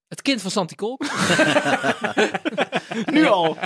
[0.10, 1.02] Het kind van Santi Kolk.
[3.06, 3.58] Nu al.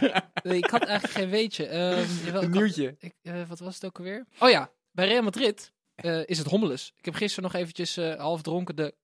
[0.43, 1.65] Nee, ik had eigenlijk geen weetje.
[1.65, 2.95] Ehm, jawel, Een nieuwtje.
[2.99, 4.25] ik, eh, wat was het ook alweer?
[4.39, 6.93] Oh ja, bij Real Madrid eh, is het hommeles.
[6.97, 8.95] Ik heb gisteren nog eventjes eh, half dronken de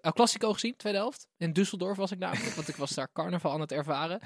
[0.00, 1.26] El Clasico gezien, tweede helft.
[1.36, 4.20] In Düsseldorf was ik namelijk, want ik was daar carnaval aan het ervaren.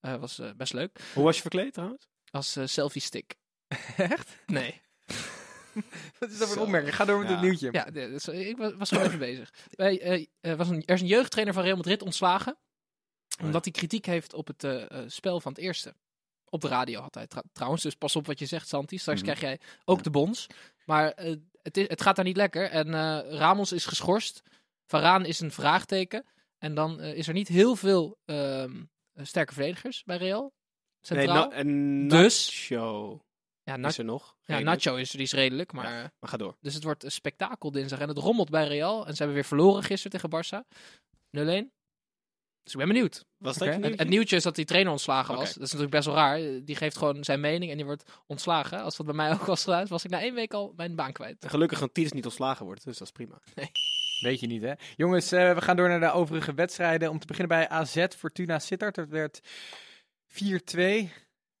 [0.00, 1.00] Was best leuk.
[1.14, 2.08] Hoe was je verkleed trouwens?
[2.30, 3.34] Als selfie stick.
[3.96, 4.36] Echt?
[4.46, 4.80] Nee.
[6.18, 6.94] Wat is dat voor een opmerking?
[6.94, 7.32] Ga door met Ja.
[7.34, 7.68] het nieuwtje.
[7.72, 9.52] Ja, dus, ik was, was gewoon even bezig.
[9.70, 12.56] Bij, eh, eh, was een, er is een jeugdtrainer van Real Madrid ontslagen.
[13.42, 15.94] Omdat hij kritiek heeft op het eh, spel van het eerste.
[16.44, 17.82] Op de radio had hij tra- trouwens.
[17.82, 18.98] Dus pas op wat je zegt, Santi.
[18.98, 19.30] Straks Mhm.
[19.30, 20.02] krijg jij ook Ja.
[20.02, 20.46] de bons.
[20.84, 21.12] Maar
[21.62, 22.70] het, is, het gaat daar niet lekker.
[22.70, 24.42] En eh, Ramos is geschorst.
[24.86, 26.24] Varaan is een vraagteken.
[26.58, 28.82] En dan is er niet heel veel ehm,
[29.14, 30.52] sterke verdedigers bij Real.
[31.00, 31.48] Centraal.
[31.62, 33.22] Nee, Dus- Nacho
[33.70, 34.36] ja, Na- is er nog.
[34.40, 34.84] ja, Redelijk.
[34.84, 35.72] Nacho is, die is redelijk.
[35.72, 36.12] Maar, Ja.
[36.20, 36.56] Maar ga door.
[36.60, 37.98] Dus het wordt een spektakel dinsdag.
[37.98, 39.00] En het rommelt bij Real.
[39.06, 40.66] En ze hebben weer verloren gisteren tegen Barça.
[41.30, 41.70] 0-1.
[42.62, 43.24] Dus ik ben benieuwd.
[43.36, 45.44] Was dat Het, het nieuwtje is dat die trainer ontslagen was.
[45.54, 46.38] Dat is natuurlijk best wel raar.
[46.64, 48.82] Die geeft gewoon zijn mening en die wordt ontslagen.
[48.82, 51.12] Als dat bij mij ook was geluid, was ik na één week al mijn baan
[51.12, 51.46] kwijt.
[51.48, 53.40] Gelukkig een Titus niet ontslagen wordt, dus dat is prima.
[54.20, 54.72] Weet je niet, hè?
[54.96, 57.10] Jongens, eh, we gaan door naar de overige wedstrijden.
[57.10, 58.96] Om te beginnen bij AZ Fortuna Sittard.
[58.96, 59.40] Het werd
[60.26, 61.12] 4-2.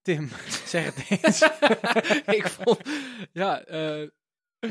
[0.02, 0.28] Tim,
[0.72, 1.42] zeg het eens.
[2.36, 2.80] ik vond,
[3.32, 4.08] ja, eh,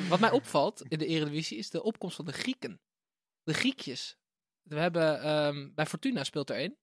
[0.09, 2.81] wat mij opvalt in de Eredivisie is de opkomst van de Grieken.
[3.43, 4.17] De Griekjes.
[4.61, 6.77] We hebben, ehm, bij Fortuna speelt er één.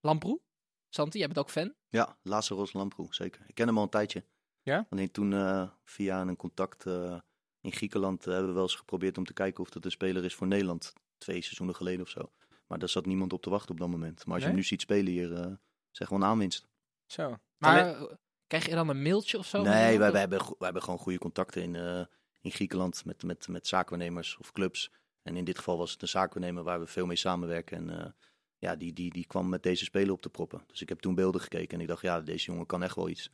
[0.00, 0.40] Lamproe.
[0.88, 1.74] Santi, jij bent ook fan.
[1.88, 3.44] Ja, Lazarus Lamproe, zeker.
[3.46, 4.24] Ik ken hem al een tijdje.
[4.62, 4.86] Ja?
[4.90, 7.20] Alleen toen eh, via een contact eh,
[7.60, 10.34] in Griekenland hebben we wel eens geprobeerd om te kijken of dat een speler is
[10.34, 10.92] voor Nederland.
[11.18, 12.32] Twee seizoenen geleden of zo.
[12.66, 14.24] Maar daar zat niemand op te wachten op dat moment.
[14.24, 15.52] Maar als je hem nu ziet spelen hier, eh
[15.90, 16.68] zeg gewoon aanwinst.
[17.10, 17.36] Zo.
[17.56, 18.02] Maar eh,
[18.46, 19.62] krijg je dan een mailtje of zo?
[19.62, 22.04] nee, wij, wij, hebben, wij hebben gewoon goede contacten in, eh,
[22.40, 24.92] in Griekenland met, met, met zaakwaarnemers of clubs.
[25.22, 27.76] En in dit geval was het een zaakwaarnemer waar we veel mee samenwerken.
[27.76, 28.10] En eh,
[28.58, 30.62] ja, die, die, die kwam met deze speler op te proppen.
[30.66, 33.08] Dus ik heb toen beelden gekeken en ik dacht, ja, deze jongen kan echt wel
[33.08, 33.30] iets.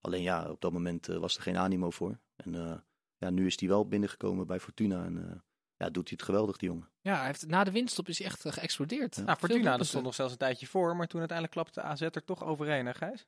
[0.00, 2.18] Alleen ja, op dat moment eh, was er geen animo voor.
[2.36, 2.78] En eh,
[3.16, 5.04] ja, nu is hij wel binnengekomen bij Fortuna.
[5.04, 5.38] En eh,
[5.80, 6.88] ja, doet hij het geweldig, die jongen.
[7.00, 9.16] Ja, hij heeft, na de winststop is hij echt eh, geëxplodeerd.
[9.16, 10.96] Nou, Veel Fortuna, dat stond nog zelfs een tijdje voor.
[10.96, 13.26] Maar toen uiteindelijk klapte AZ er toch overheen, hè Gijs?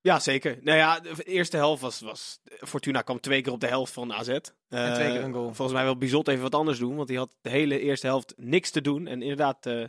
[0.00, 0.58] Ja, zeker.
[0.62, 2.40] Nou ja, de eerste helft was, was...
[2.44, 4.28] Fortuna kwam twee keer op de helft van AZ.
[4.28, 5.54] En Eh, twee keer een goal.
[5.54, 8.34] Volgens mij wil Bizot even wat anders doen, want hij had de hele eerste helft
[8.36, 9.06] niks te doen.
[9.06, 9.80] En inderdaad, eh,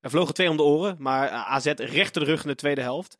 [0.00, 3.16] er vlogen twee om de oren, maar AZ rechte de rug in de tweede helft.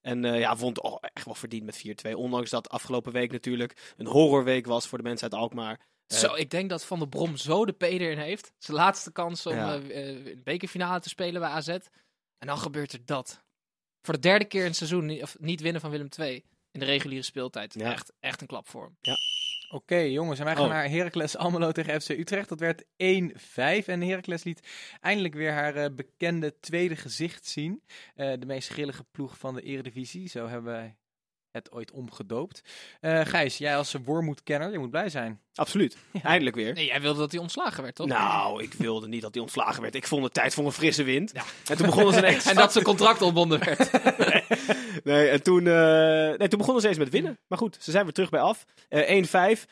[0.00, 1.76] En eh, ja, vond oh, echt wel verdiend met
[2.08, 2.16] 4-2.
[2.16, 5.80] Ondanks dat afgelopen week natuurlijk een horrorweek was voor de mensen uit Alkmaar.
[6.06, 8.52] Eh, Zo, ik denk dat Van der Brom zo de P erin heeft.
[8.58, 9.74] Zijn laatste kans om Ja.
[9.74, 11.68] eh, eh, een bekerfinale te spelen bij AZ.
[11.68, 13.42] En dan gebeurt er dat.
[14.02, 16.80] Voor de derde keer in het seizoen niet, of niet winnen van Willem II in
[16.80, 17.74] de reguliere speeltijd.
[17.74, 17.92] Ja.
[17.92, 19.16] Echt, echt een klap voor hem.
[19.70, 20.70] Oké, jongens, en wij gaan Oh.
[20.70, 22.48] naar Heracles Almelo tegen FC Utrecht.
[22.48, 24.68] Dat werd 1-5 en Heracles liet
[25.00, 27.82] eindelijk weer haar eh, bekende tweede gezicht zien.
[28.14, 30.96] Eh, de meest grillige ploeg van de Eredivisie, zo hebben wij
[31.54, 32.62] het ooit omgedoopt.
[33.00, 35.40] Eh Gijs, jij als wormoedkenner, je moet blij zijn.
[35.54, 35.96] Absoluut.
[36.22, 36.72] Eindelijk weer.
[36.74, 38.06] Nee, jij wilde dat hij ontslagen werd, toch?
[38.06, 39.94] Nou, ik wilde niet dat hij ontslagen werd.
[39.94, 41.32] Ik vond het tijd voor een frisse wind.
[41.70, 42.46] En toen begonnen ze ineens...
[42.50, 43.90] En dat zijn contract ontbonden werd.
[45.04, 47.38] nee, en toen, eh, nee, toen begonnen ze eens met winnen.
[47.46, 48.64] Maar goed, ze zijn weer terug bij af.
[48.88, 49.64] Eh 1-5.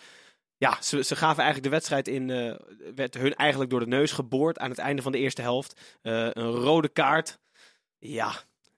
[0.57, 2.30] Ja, ze, ze gaven eigenlijk de wedstrijd in.
[2.30, 2.55] eh,
[2.95, 5.80] werd hun eigenlijk door de neus geboord aan het einde van de eerste helft.
[6.03, 7.41] Eh, een rode kaart.
[7.99, 8.33] Ja,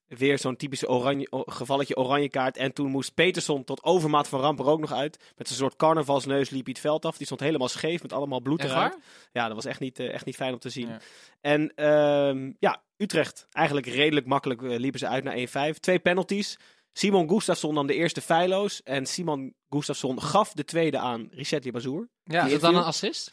[0.09, 2.57] weer zo'n typische oranje, gevalletje oranje kaart.
[2.57, 5.33] En toen moest Peterson tot overmaat van ramp er ook nog uit.
[5.37, 7.17] Met een soort carnavalsneus liep hij het veld af.
[7.17, 8.93] Die stond helemaal scheef met allemaal bloed Echt eruit.
[8.93, 9.03] waar?
[9.33, 10.89] Ja, dat was echt niet, eh, echt niet fijn om te zien.
[10.89, 11.01] Ja.
[11.41, 15.37] En ehm, ja, Utrecht, eigenlijk redelijk makkelijk eh, liepen ze uit naar
[15.75, 15.79] 1-5.
[15.79, 16.59] Twee penalties.
[16.93, 18.83] Simon Gustafsson nam de eerste feilloos.
[18.83, 22.09] En Simon Gustafsson gaf de tweede aan Richet Bazour.
[22.25, 23.33] Ja, Is het dan een assist?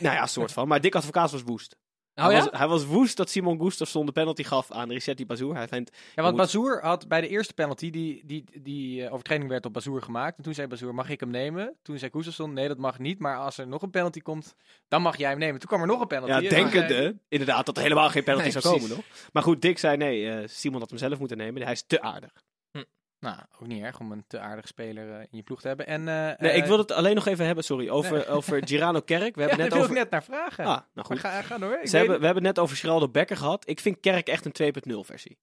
[0.00, 0.68] nou ja, soort van.
[0.68, 1.76] Maar Dick Advocaat was woest.
[2.16, 2.38] Oh hij, ja?
[2.44, 5.54] was, hij was woest dat Simon Gustafsson de penalty gaf aan Richet Bazour.
[5.54, 9.12] Hij vindt, Ja, want moet- Bazoer had bij de eerste penalty, die, die, die eh,
[9.12, 10.36] overtreding werd op Bazoer gemaakt.
[10.36, 11.74] En toen zei Bazoer, mag ik hem nemen?
[11.82, 13.18] Toen zei Gustafsson, nee dat mag niet.
[13.18, 14.54] Maar als er nog een penalty komt,
[14.88, 15.58] dan mag jij hem nemen.
[15.60, 16.42] Toen kwam er nog een penalty.
[16.44, 18.88] ja, denkende zei- inderdaad dat er helemaal geen penalty Nee, zou precies.
[18.88, 19.30] komen nog.
[19.32, 21.62] Maar goed, Dick zei nee, eh, Simon had hem zelf moeten nemen.
[21.62, 22.32] Hij is te aardig.
[23.24, 25.86] Nou, ook niet erg om een te aardige speler eh, in je ploeg te hebben.
[25.86, 29.00] En, eh, Nee, eh, ik wil het alleen nog even hebben, sorry, over, over Girano
[29.00, 29.34] Kerk.
[29.34, 29.96] We ja, hebben daar net wil over...
[29.96, 30.64] ik net naar vragen.
[30.64, 31.18] Ah, nou Maar goed.
[31.18, 31.72] ga, ga door.
[31.72, 33.68] Ik Ze weet hebben, we hebben het net over Geraldo Becker gehad.
[33.68, 35.38] Ik vind Kerk echt een 2.0 versie.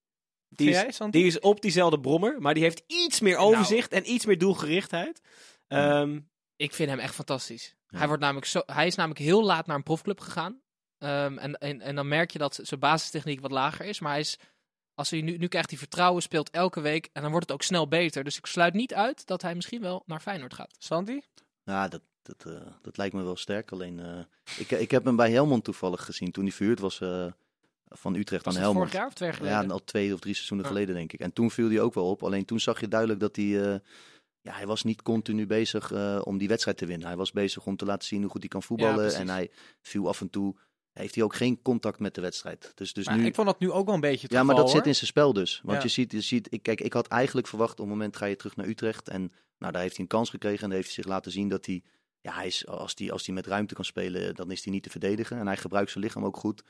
[0.49, 3.51] Die is, jij, die is op diezelfde brommer, maar die heeft iets meer Nou.
[3.53, 5.21] overzicht en iets meer doelgerichtheid.
[5.67, 6.19] Ehm,
[6.55, 7.75] Ik vind hem echt fantastisch.
[7.87, 7.97] Ja.
[7.97, 10.61] Hij, wordt namelijk zo, hij is namelijk heel laat naar een profclub gegaan.
[10.97, 13.99] Ehm, en, en, en dan merk je dat zijn basistechniek wat lager is.
[13.99, 14.39] Maar hij is,
[14.95, 17.09] als hij nu, nu krijgt hij vertrouwen, speelt elke week.
[17.13, 18.23] En dan wordt het ook snel beter.
[18.23, 20.75] Dus ik sluit niet uit dat hij misschien wel naar Feyenoord gaat.
[20.77, 21.21] Santi?
[21.63, 23.71] Ja, dat, dat, eh, dat lijkt me wel sterk.
[23.71, 24.19] Alleen, eh,
[24.57, 27.25] ik, ik heb hem bij Helmond toevallig gezien toen hij verhuurd was eh,
[27.87, 28.85] van Utrecht Was aan Helmond.
[28.85, 29.61] vorig jaar of twee jaar geleden?
[29.67, 30.71] Ja, al twee of drie seizoenen Ja.
[30.71, 31.19] geleden denk ik.
[31.19, 32.23] En toen viel hij ook wel op.
[32.23, 33.45] Alleen toen zag je duidelijk dat hij...
[34.41, 35.91] ja, hij was niet continu bezig
[36.23, 37.07] om die wedstrijd te winnen.
[37.07, 39.13] Hij was bezig om te laten zien hoe goed hij kan voetballen.
[39.15, 40.55] en hij viel af en toe
[40.93, 42.71] heeft hij ook geen contact met de wedstrijd.
[42.75, 44.55] Dus, dus Maar nu, ik vond dat nu ook wel een beetje het ja, maar
[44.55, 45.61] dat zit in zijn spel dus.
[45.63, 45.83] Want Ja.
[45.83, 48.35] je ziet, je ziet ik, kijk, ik had eigenlijk verwacht, op het moment ga je
[48.35, 49.09] terug naar Utrecht.
[49.09, 50.61] En nou, daar heeft hij een kans gekregen.
[50.61, 51.83] En daar heeft hij zich laten zien dat hij,
[52.21, 54.83] ja, hij is, als hij, als hij met ruimte kan spelen, dan is hij niet
[54.83, 55.37] te verdedigen.
[55.37, 56.63] En hij gebruikt zijn lichaam ook goed.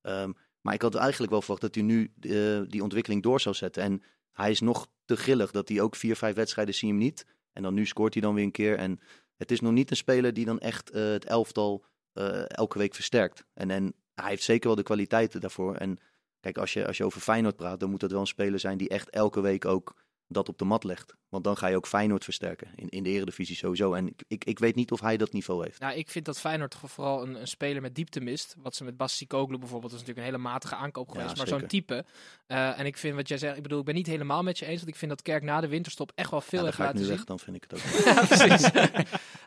[0.00, 3.54] Ehm, maar ik had eigenlijk wel verwacht dat hij nu eh, die ontwikkeling door zou
[3.54, 3.82] zetten.
[3.82, 4.02] En
[4.32, 7.26] hij is nog te grillig dat hij ook vier, vijf wedstrijden zie hem niet.
[7.52, 8.76] En dan nu scoort hij dan weer een keer.
[8.76, 9.00] En
[9.36, 12.94] het is nog niet een speler die dan echt eh, het elftal eh, elke week
[12.94, 13.44] versterkt.
[13.54, 15.74] En, en hij heeft zeker wel de kwaliteiten daarvoor.
[15.74, 15.98] En
[16.40, 18.78] kijk, als je, als je over Feyenoord praat, dan moet dat wel een speler zijn
[18.78, 19.94] die echt elke week ook
[20.28, 21.14] dat op de mat legt.
[21.28, 22.68] Want dan ga je ook Feyenoord versterken.
[22.74, 23.92] In, in de eredivisie sowieso.
[23.92, 25.80] En ik, ik, ik weet niet of hij dat niveau heeft.
[25.80, 28.54] Nou, ik vind dat Feyenoord vooral een, een speler met diepte mist.
[28.58, 31.36] Wat ze met Bassi Koglu bijvoorbeeld, dat is natuurlijk een hele matige aankoop geweest.
[31.36, 32.04] maar zo'n type.
[32.46, 34.66] Eh, en ik vind wat jij zegt, ik bedoel, ik ben niet helemaal met je
[34.66, 34.76] eens.
[34.76, 36.98] Want ik vind dat Kerk na de winterstop echt wel veel Ja, dan heeft laten
[36.98, 37.16] nu zien.
[37.16, 38.04] weg, dan vind ik het ook.
[38.14, 38.70] ja, precies.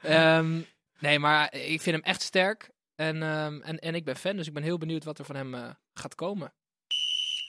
[0.02, 0.60] Ehm,
[1.02, 2.70] nee, maar ik vind hem echt sterk.
[2.96, 5.36] En, ehm, en, en ik ben fan, dus ik ben heel benieuwd wat er van
[5.36, 6.54] hem eh, gaat komen.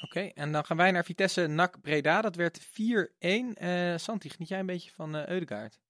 [0.00, 2.20] Oké, en dan gaan wij naar Vitesse NAC Breda.
[2.20, 3.54] Dat werd 4-1.
[3.54, 5.80] Eh Santi, geniet jij een beetje van eh Eudegaard?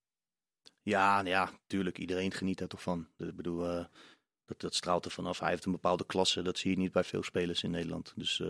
[0.82, 1.98] Ja, nou ja, tuurlijk.
[1.98, 3.08] Iedereen geniet daar toch van.
[3.18, 3.84] Ik bedoel, eh,
[4.44, 5.40] dat, dat straalt er vanaf.
[5.40, 6.42] Hij heeft een bepaalde klasse.
[6.42, 8.12] Dat zie je niet bij veel spelers in Nederland.
[8.16, 8.42] Dus,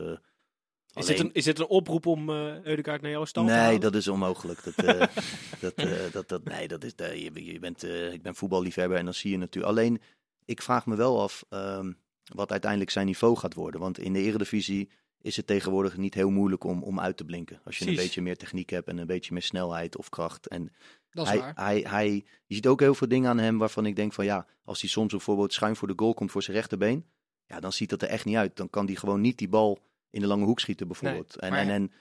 [0.95, 3.81] Is, dit een, is dit een oproep om Eudegaard naar jouw stal te Nee, halen?
[3.81, 4.65] dat is onmogelijk.
[4.65, 5.07] Dat, eh,
[5.61, 7.83] dat, eh, dat, dat, nee, dat is, je, je bent,
[8.13, 9.73] ik ben voetballiefhebber en dan zie je natuurlijk.
[9.73, 10.01] Alleen,
[10.45, 11.93] ik vraag me wel af ehm,
[12.35, 13.81] wat uiteindelijk zijn niveau gaat worden.
[13.81, 14.91] Want in de eredivisie
[15.21, 17.61] is het tegenwoordig niet heel moeilijk om, om uit te blinken.
[17.65, 20.49] Als je een beetje meer techniek hebt en een beetje meer snelheid of kracht.
[20.49, 20.73] En
[21.11, 21.53] Dat is hij, waar.
[21.55, 24.47] Hij, hij, je ziet ook heel veel dingen aan hem waarvan ik denk van ja,
[24.65, 27.07] als hij soms bijvoorbeeld schuin voor de goal komt voor zijn rechterbeen.
[27.47, 28.57] Ja, dan ziet dat er echt niet uit.
[28.57, 29.79] Dan kan hij gewoon niet die bal
[30.13, 31.37] in de lange hoek schieten bijvoorbeeld.
[31.37, 31.93] en, maar- en, en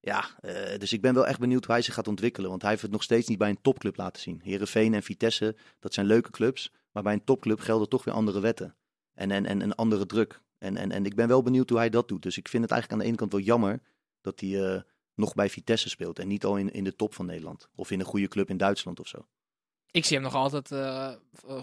[0.00, 2.50] ja, eh, dus ik ben wel echt benieuwd hoe hij zich gaat ontwikkelen.
[2.50, 4.40] Want hij heeft het nog steeds niet bij een topclub laten zien.
[4.42, 6.72] Herenveen en Vitesse, dat zijn leuke clubs.
[6.92, 8.76] Maar bij een topclub gelden toch weer andere wetten.
[9.14, 10.40] En, en, en een andere druk.
[10.58, 12.22] En, en, en ik ben wel benieuwd hoe hij dat doet.
[12.22, 13.80] Dus ik vind het eigenlijk aan de ene kant wel jammer
[14.20, 14.80] dat hij eh,
[15.14, 16.18] nog bij Vitesse speelt.
[16.18, 17.68] En niet al in, in de top van Nederland.
[17.74, 19.26] Of in een goede club in Duitsland of zo.
[19.90, 21.14] Ik zie hem nog altijd eh,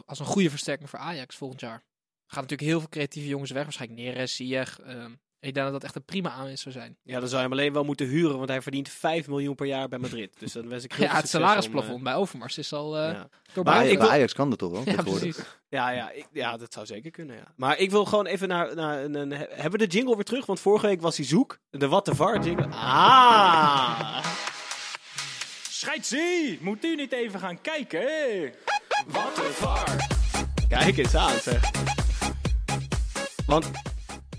[0.06, 1.74] als een goede versterking voor Ajax volgend jaar.
[1.76, 3.64] Er gaan natuurlijk heel veel creatieve jongens weg.
[3.64, 4.80] Waarschijnlijk Neres, Ziyech.
[4.80, 6.98] ehm, ik denk dat dat echt een prima aanwinst zou zijn.
[7.04, 9.66] Ja, dan zou je hem alleen wel moeten huren, want hij verdient 5 miljoen per
[9.66, 10.34] jaar bij Madrid.
[10.40, 13.14] Dus dan wens ik heel Ja, het salarisplafond om, bij Overmars is al eh, eh
[13.14, 13.30] ja.
[13.54, 13.66] doorbouwd.
[13.76, 15.38] Maar bij, ik bij wil- Ajax kan dat toch wel Ja, precies.
[15.70, 17.54] Ja, ja, ik- ja, dat zou zeker kunnen, ja.
[17.56, 18.76] Maar ik wil gewoon even naar...
[18.76, 20.46] naar een, een- hebben we de jingle weer terug?
[20.46, 21.58] Want vorige week was hij zoek.
[21.70, 22.68] De What the VAR jingle.
[22.72, 24.26] Ah!
[25.70, 28.00] Scheidsie, moet u niet even gaan kijken?
[28.02, 28.50] hè?
[29.08, 29.96] Wat een var.
[30.68, 31.72] Kijk eens aan, zeg.
[33.46, 33.72] Want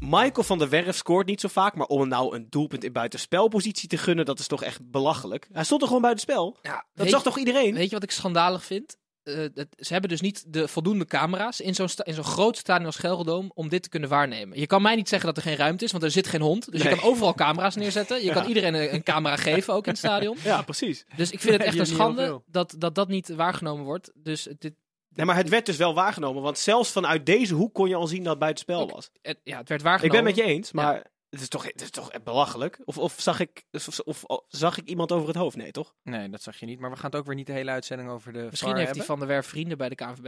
[0.01, 2.93] Michael van der Werf scoort niet zo vaak, maar om hem nou een doelpunt in
[2.93, 5.49] buitenspelpositie te gunnen, dat is toch echt belachelijk.
[5.53, 6.57] Hij stond er gewoon buitenspel.
[6.63, 7.75] Ja, Dat zag toch iedereen?
[7.75, 8.97] weet je wat ik schandalig vind?
[9.23, 12.97] Eh, het- ze hebben dus niet de voldoende camera's in zo'n zo'n groot stadion als
[12.97, 14.59] Gelredome om dit te kunnen waarnemen.
[14.59, 16.71] Je kan mij niet zeggen dat er geen ruimte is, want er zit geen hond.
[16.73, 16.93] Dus Nee.
[16.95, 18.17] je kan overal camera's neerzetten.
[18.19, 18.33] Je Ja.
[18.33, 20.37] kan iedereen een, een camera geven, ook in het stadion.
[20.45, 21.05] Ja, precies.
[21.17, 24.11] Dus ik vind het echt een schande dat, dat dat niet waargenomen wordt.
[24.15, 24.75] Dus dit,
[25.21, 28.07] Nee, maar het werd dus wel waargenomen, want zelfs vanuit deze hoek kon je al
[28.07, 29.11] zien dat het buitenspel was.
[29.23, 30.25] het, ja, het werd Ik waargenomen.
[30.25, 30.95] ben met je eens, maar
[31.31, 32.79] het, is toch, het is toch belachelijk?
[32.85, 35.57] Of, of, zag ik, of, of, of zag ik iemand over het hoofd?
[35.57, 35.95] Nee, toch?
[36.03, 36.79] Nee, dat zag je niet.
[36.81, 38.81] Maar we gaan het ook weer niet de hele uitzending over de Misschien VAR heeft
[38.89, 38.97] hebben.
[38.97, 40.23] hij van der Werf vrienden bij de KNVB.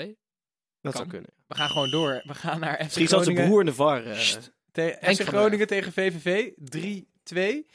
[0.80, 0.92] Dat Kan.
[0.92, 1.30] zou kunnen.
[1.46, 2.22] We gaan gewoon door.
[2.26, 4.04] We gaan naar FC Misschien zat zijn broer in de VAR.
[4.06, 4.20] eh.
[4.72, 6.50] Te- Groningen tegen VVV.
[6.56, 7.66] 3-2.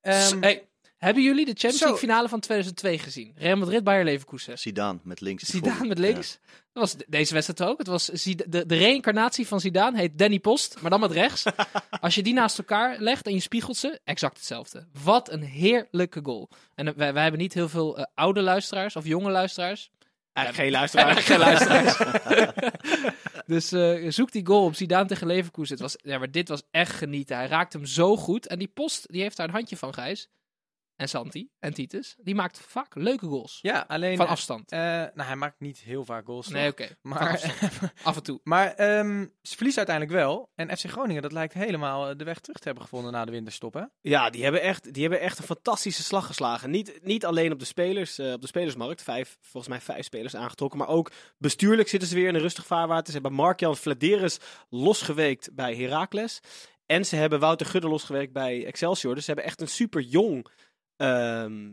[0.00, 0.67] Ehm, hey,
[0.98, 1.80] hebben jullie de Champions.
[1.80, 3.32] League finale van 2002 gezien?
[3.36, 4.58] Real Madrid, Bayer Leverkusen.
[4.58, 5.44] Zidane met links.
[5.44, 6.38] Zidane met links.
[6.72, 7.78] Dat was de- deze wedstrijd ook.
[7.78, 11.42] Het was Zid- de, de reïncarnatie van Zidane heet Danny Post, maar dan met rechts.
[12.00, 14.86] Als je die naast elkaar legt en je spiegelt ze, exact hetzelfde.
[15.02, 16.48] Wat een heerlijke goal.
[16.74, 19.90] En eh, wij, wij hebben niet heel veel eh, oude luisteraars of jonge luisteraars.
[20.32, 21.16] Eigenlijk geen luisteraar.
[21.30, 21.96] Geen luisteraars.
[23.46, 25.74] dus eh, zoek die goal op Zidane tegen Leverkusen.
[25.74, 27.36] Het was, ja, maar dit was echt genieten.
[27.36, 28.46] Hij raakte hem zo goed.
[28.46, 30.28] En die post, die heeft daar een handje van, Gijs.
[30.98, 32.16] En Santi en Titus.
[32.22, 33.58] Die maakt vaak leuke goals.
[33.62, 34.16] ja, alleen...
[34.16, 34.72] Van afstand.
[34.72, 36.48] eh, nou, hij maakt niet heel vaak goals.
[36.48, 36.88] Nee, oké.
[37.02, 37.54] Maar.
[38.02, 38.40] Af en toe.
[38.44, 40.50] maar ehm, ze verliezen uiteindelijk wel.
[40.54, 43.30] En FC Groningen, dat lijkt helemaal eh, de weg terug te hebben gevonden na de
[43.30, 43.82] winterstop, hè?
[44.00, 46.70] Ja, die hebben, echt, die hebben echt een fantastische slag geslagen.
[46.70, 49.02] Niet, niet alleen op de spelers, eh, op de spelersmarkt.
[49.02, 50.78] Vijf, volgens mij vijf spelers aangetrokken.
[50.78, 53.06] Maar ook bestuurlijk zitten ze weer in een rustig vaarwater.
[53.06, 54.38] Ze hebben Mark-Jan Vladeris
[54.68, 56.40] losgeweekt bij Heracles.
[56.86, 59.14] En ze hebben Wouter Gudde losgewerkt bij Excelsior.
[59.14, 60.46] Dus ze hebben echt een super jong
[60.98, 61.68] ehm,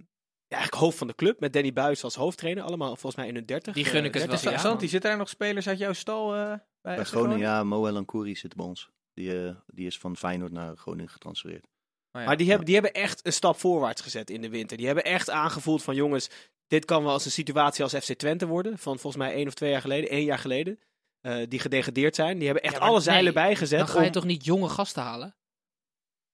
[0.47, 1.39] ja, eigenlijk hoofd van de club.
[1.39, 2.63] Met Danny Buis als hoofdtrainer.
[2.63, 3.73] Allemaal volgens mij in hun dertig.
[3.73, 4.37] Die gun ik het eh, wel.
[4.39, 4.57] 30 Ja.
[4.69, 6.47] Santi, zitten er nog spelers uit jouw stal eh,
[6.81, 8.89] bij, Bij Groningen, ja, Mo Elankouri zit bij ons.
[9.13, 11.65] Die, eh, die is van Feyenoord naar Groningen getransfereerd.
[12.11, 12.27] Oh ja.
[12.27, 14.77] Maar die hebben, die hebben echt een stap voorwaarts gezet in de winter.
[14.77, 16.29] Die hebben echt aangevoeld van jongens,
[16.67, 18.77] dit kan wel eens een situatie als FC Twente worden.
[18.77, 20.79] Van volgens mij één of twee jaar geleden, één jaar geleden.
[21.21, 22.35] eh, die gedegradeerd zijn.
[22.37, 23.79] Die hebben echt Ja, alle zeilen bijgezet.
[23.79, 25.35] Dan ga je om- toch niet jonge gasten halen?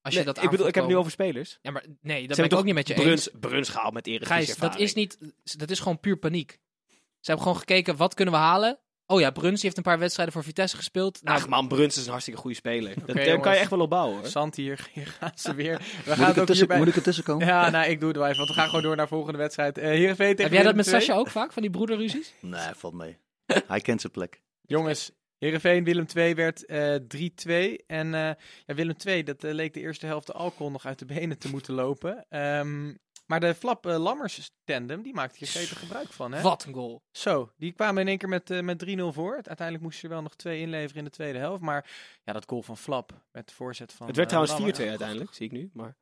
[0.01, 1.59] Als je Nee, dat ik bedoel, ik heb het nu over spelers.
[1.61, 3.03] Ja, maar nee, dat Ze ben ik hebben ook niet met je eens.
[3.03, 5.17] Bruns, Bruns gehaald met Erik Gijs, dat is niet,
[5.57, 6.59] dat is gewoon puur paniek.
[6.89, 6.97] Ze
[7.31, 8.79] hebben gewoon gekeken, wat kunnen we halen?
[9.05, 11.19] Oh ja, Bruns heeft een paar wedstrijden voor Vitesse gespeeld.
[11.23, 12.93] Nou, Ach man, Bruns is een hartstikke goede speler.
[12.95, 13.43] Dat- daar jongens.
[13.43, 14.25] kan je echt wel op bouwen hoor.
[14.27, 15.77] Santi, hier, hier gaan ze weer.
[15.77, 16.77] We Moet gaan ik, het er ook tussen, hierbij...
[16.77, 17.47] moet ik er tussen komen?
[17.47, 19.37] Ja, nou, ik doe het wel even, want we gaan gewoon door naar de volgende
[19.37, 19.77] wedstrijd.
[19.77, 20.85] Eh Heerenveen tegen heb jij dat met.
[20.85, 22.33] Sascha ook vaak, van die broederruzies?
[22.41, 23.17] Nee, valt mee.
[23.67, 24.41] Hij kent zijn plek.
[24.61, 25.11] Jongens,
[25.41, 27.85] Heerenveen, Willem II werd eh 3-2.
[27.87, 28.31] En eh,
[28.65, 31.37] ja, Willem II, dat eh, leek de eerste helft de alcohol nog uit de benen
[31.37, 32.25] te moeten lopen.
[32.29, 32.93] Ehm,
[33.25, 36.31] maar de Flap eh, Lammers tandem, die maakte hier gretig gebruik van.
[36.31, 36.41] Hè?
[36.41, 37.01] Wat een goal.
[37.11, 39.33] Zo, die kwamen in één keer met, eh, met 3-0 voor.
[39.33, 41.61] Uiteindelijk moesten ze er wel nog twee inleveren in de tweede helft.
[41.61, 41.89] Maar
[42.23, 44.89] ja, dat goal van Flap met de voorzet van Het werd eh, trouwens 4-2 Lammers.
[44.89, 45.69] uiteindelijk, zie ik nu.
[45.73, 45.95] Maar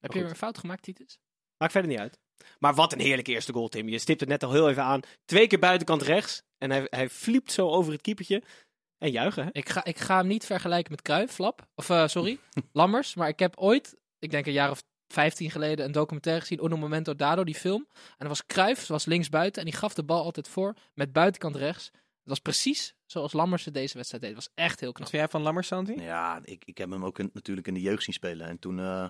[0.00, 1.18] Heb je een fout gemaakt, Titus?
[1.56, 2.18] maakt verder niet uit.
[2.58, 3.88] Maar wat een heerlijke eerste goal, Tim.
[3.88, 5.00] Je stipt het net al heel even aan.
[5.24, 6.42] Twee keer buitenkant rechts.
[6.58, 8.42] En hij, hij fliept zo over het keepertje.
[9.00, 9.48] En juichen, hè?
[9.52, 11.66] Ik ga, ik ga hem niet vergelijken met Cruijff, Flap.
[11.74, 12.38] Of eh, sorry,
[12.72, 13.14] Lammers.
[13.14, 16.64] Maar ik heb ooit, ik denk een jaar of 15 geleden, een documentaire gezien.
[16.64, 17.86] Uno Momento Dado, die film.
[17.94, 19.62] En dat was Cruijff, was linksbuiten.
[19.62, 21.84] En die gaf de bal altijd voor met buitenkant rechts.
[21.94, 24.34] Het was precies zoals Lammers het deze wedstrijd deed.
[24.34, 25.08] Het was echt heel Wat knap.
[25.08, 25.94] vind jij van Lammers, Santi?
[26.00, 28.46] Ja, ik, ik heb hem ook in- natuurlijk in de jeugd zien spelen.
[28.46, 29.08] En toen, eh,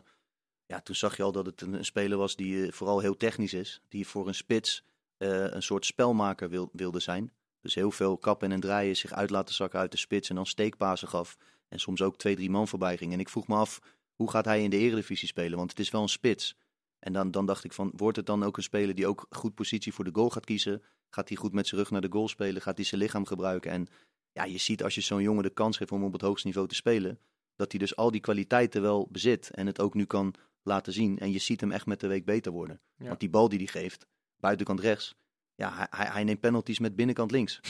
[0.66, 3.16] ja, toen zag je al dat het een, een speler was die eh, vooral heel
[3.16, 3.80] technisch is.
[3.88, 4.84] Die voor een spits
[5.16, 7.32] eh, een soort spelmaker wil, wilde zijn.
[7.60, 10.46] Dus heel veel kappen en draaien, zich uit laten zakken uit de spits en dan
[10.46, 11.36] steekpasen gaf.
[11.68, 13.12] En soms ook twee, drie man voorbij ging.
[13.12, 13.80] En ik vroeg me af,
[14.14, 15.58] hoe gaat hij in de eredivisie spelen?
[15.58, 16.56] Want het is wel een spits.
[16.98, 19.54] En dan, dan dacht ik van, wordt het dan ook een speler die ook goed
[19.54, 20.82] positie voor de goal gaat kiezen?
[21.10, 22.62] Gaat hij goed met zijn rug naar de goal spelen?
[22.62, 23.70] Gaat hij zijn lichaam gebruiken?
[23.70, 23.86] En
[24.32, 26.68] ja, je ziet als je zo'n jongen de kans geeft om op het hoogste niveau
[26.68, 27.18] te spelen,
[27.56, 31.18] dat hij dus al die kwaliteiten wel bezit en het ook nu kan laten zien.
[31.18, 32.80] En je ziet hem echt met de week beter worden.
[32.96, 33.06] Ja.
[33.06, 34.06] Want die bal die hij geeft,
[34.36, 35.14] buitenkant rechts,
[35.60, 37.60] ja, hij, hij, hij neemt penalties met binnenkant links.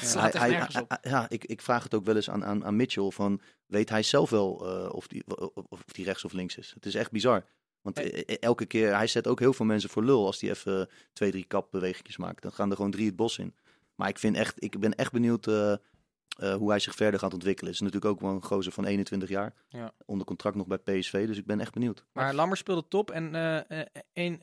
[0.00, 0.50] Echt Hij-
[1.02, 4.02] ja, ik, ik vraag het ook wel eens aan, aan, aan Mitchell van, weet hij
[4.02, 5.22] zelf wel eh, of, die,
[5.68, 6.70] of, die rechts of links is?
[6.74, 7.44] Het is echt bizar.
[7.80, 8.24] Want Hey.
[8.24, 11.30] eh, elke keer, hij zet ook heel veel mensen voor lul als hij even twee,
[11.30, 12.42] drie kapbewegingjes maakt.
[12.42, 13.54] Dan gaan er gewoon drie het bos in.
[13.94, 15.74] Maar ik, vind echt, ik ben echt benieuwd eh,
[16.54, 17.72] hoe hij zich verder gaat ontwikkelen.
[17.72, 19.54] Het is natuurlijk ook wel een gozer van 21 jaar.
[19.68, 19.92] Ja.
[20.06, 22.04] Onder contract nog bij PSV, dus ik ben echt benieuwd.
[22.12, 24.40] Maar Lammers speelde top en eh, eh, een,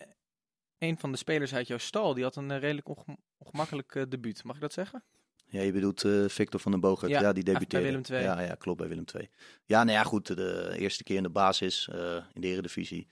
[0.84, 4.04] een van de spelers uit jouw stal, die had een eh, redelijk onge- ongemakkelijk eh,
[4.10, 4.44] debuut.
[4.44, 5.04] Mag ik dat zeggen?
[5.46, 7.12] Ja, je bedoelt eh, Victor van den Bogert.
[7.12, 7.86] Ja, Ja, die bij debuteerde.
[7.86, 8.24] Willem II.
[8.24, 9.30] Ja, ja, klopt, bij Willem II.
[9.66, 10.28] Ja, nou ja, goed.
[10.36, 11.88] De eerste keer in de basis
[12.34, 13.08] in de Eredivisie.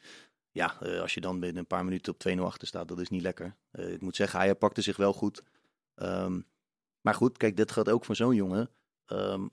[0.51, 0.65] Ja,
[1.01, 3.55] als je dan binnen een paar minuten op 2-0 achter staat, dat is niet lekker.
[3.71, 5.43] Ik moet zeggen, hij pakte zich wel goed.
[5.95, 6.41] Ehm,
[7.01, 8.69] maar goed, kijk, dit gaat ook voor zo'n jongen.
[9.05, 9.47] Ehm,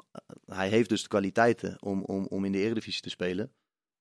[0.46, 3.52] hij heeft dus de kwaliteiten om, om, om in de Eredivisie te spelen.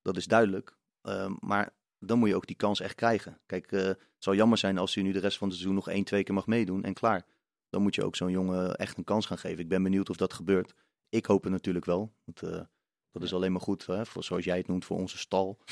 [0.02, 0.78] Dat is duidelijk.
[1.02, 3.40] Ehm, maar dan moet je ook die kans echt krijgen.
[3.46, 5.90] Kijk, eh, het zal jammer zijn als hij nu de rest van het seizoen nog
[5.90, 7.26] één, twee keer mag meedoen en klaar.
[7.70, 9.60] Dan moet je ook zo'n jongen echt een kans gaan geven.
[9.60, 10.74] Ik ben benieuwd of dat gebeurt.
[11.10, 12.14] Ik hoop het natuurlijk wel.
[12.24, 12.62] Want, eh,
[13.12, 15.58] dat is alleen maar goed, hè, voor, zoals jij het noemt, voor onze stal.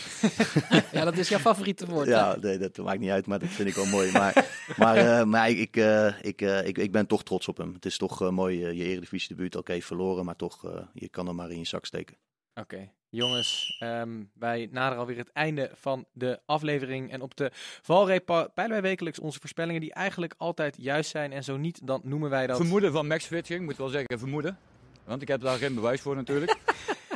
[0.91, 2.07] Ja, dat is jouw favoriete woord.
[2.07, 4.11] Ja, nee, dat maakt niet uit, maar dat vind ik wel mooi.
[4.11, 4.33] Maar,
[4.77, 5.75] maar, eh, maar ik,
[6.21, 7.73] ik, ik, ik ben toch trots op hem.
[7.73, 9.55] Het is toch mooi, je eredivisie debuut.
[9.55, 12.17] Oké, verloren, maar toch, je kan hem maar in je zak steken.
[12.53, 17.11] Oké, jongens, ehm, wij naderen alweer het einde van de aflevering.
[17.11, 17.51] En op de
[17.81, 21.31] valreep peilen wij wekelijks onze voorspellingen die eigenlijk altijd juist zijn.
[21.33, 22.57] En zo niet, dan noemen wij dat...
[22.57, 24.57] Vermoeden van Max Fitching, moet wel zeggen vermoeden.
[25.03, 26.55] Want ik heb daar geen bewijs voor natuurlijk.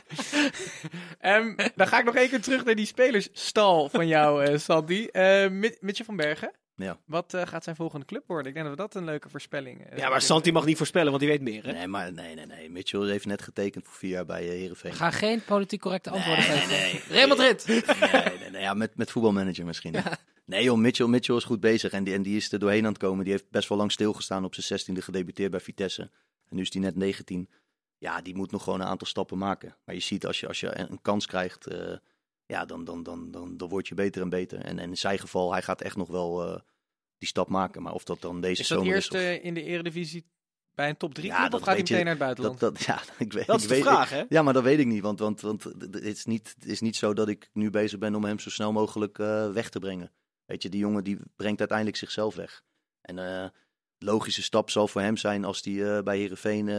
[1.20, 5.08] Ehm, dan ga ik nog één keer terug naar die spelersstal van jou, eh Sandy.
[5.52, 6.97] Mit- Mitje van Bergen, Ja.
[7.05, 8.47] wat eh, gaat zijn volgende club worden?
[8.47, 11.07] Ik denk dat we dat een leuke voorspelling eh, Ja, maar Santi mag niet voorspellen,
[11.07, 11.71] want die weet meer, hè?
[11.71, 12.69] Nee, maar nee, nee, nee.
[12.69, 14.93] Mitchell heeft net getekend voor vier jaar bij uh, Heerenveen.
[14.93, 16.69] Ga geen politiek correcte antwoorden Nee, geven.
[16.77, 17.01] nee, nee.
[17.07, 17.67] Real Madrid!
[17.67, 17.82] Nee,
[18.39, 19.95] nee, nee ja, met, met voetbalmanager misschien.
[20.45, 22.91] Nee joh, Mitchell, Mitchell is goed bezig en die, en die is er doorheen aan
[22.91, 23.23] het komen.
[23.23, 26.01] Die heeft best wel lang stilgestaan op zijn 16e gedebuteerd bij Vitesse.
[26.49, 27.49] En nu is hij net 19.
[27.97, 29.75] Ja, die moet nog gewoon een aantal stappen maken.
[29.86, 31.91] Maar je ziet als je, als je een kans krijgt, eh,
[32.50, 34.60] ja, dan, dan, dan, dan, dan word je beter en beter.
[34.60, 36.60] En, en in zijn geval, hij gaat echt nog wel eh,
[37.18, 37.82] die stap maken.
[37.82, 39.38] Maar of dat dan deze Is dat zomer eerst is...
[39.38, 40.26] Of, in de eredivisie
[40.74, 42.60] bij een top 3 Ja, club dat of gaat hij je- meteen naar het buitenland?
[42.60, 44.24] dat, dat, ja, ik weet, Dat ik is de weet, vraag, hè?
[44.30, 45.02] ja, maar dat weet ik niet.
[45.02, 48.16] Want, want, want het is niet, het is niet zo dat ik nu bezig ben
[48.16, 50.12] om hem zo snel mogelijk eh, weg te brengen.
[50.45, 52.64] Weet je, die jongen die brengt uiteindelijk zichzelf weg.
[53.02, 53.50] En eh
[54.02, 56.70] logische stap zal voor hem zijn als hij eh, bij Herenveen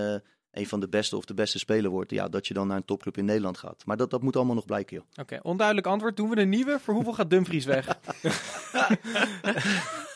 [0.51, 2.11] een van de beste of de beste speler wordt.
[2.11, 3.83] Ja, dat je dan naar een topclub in Nederland gaat.
[3.87, 5.07] Maar dat, dat moet allemaal nog blijken, joh.
[5.21, 6.17] Oké, onduidelijk antwoord.
[6.17, 6.79] Doen we een nieuwe?
[6.81, 7.87] Voor hoeveel gaat Dumfries weg?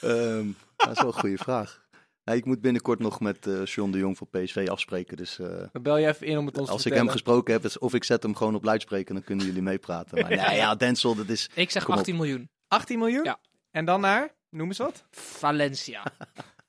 [0.01, 1.82] Ehm, dat is wel een goede vraag.
[2.24, 5.16] Ik moet binnenkort nog met eh John de Jong van PSV afspreken.
[5.16, 7.53] Dus eh, Dan bel je even in om het ons als te ik hem gesproken
[7.55, 10.20] heb, is- of ik zet hem gewoon op luidspreker, dan kunnen jullie meepraten.
[10.20, 11.51] Maar nee, ja, Denzel, dat is...
[11.55, 11.99] Ik zeg Kom op.
[11.99, 12.49] 18 miljoen.
[12.68, 13.24] 18 miljoen?
[13.24, 13.39] Ja.
[13.70, 15.05] En dan naar, noem eens wat.
[15.11, 16.03] Valencia.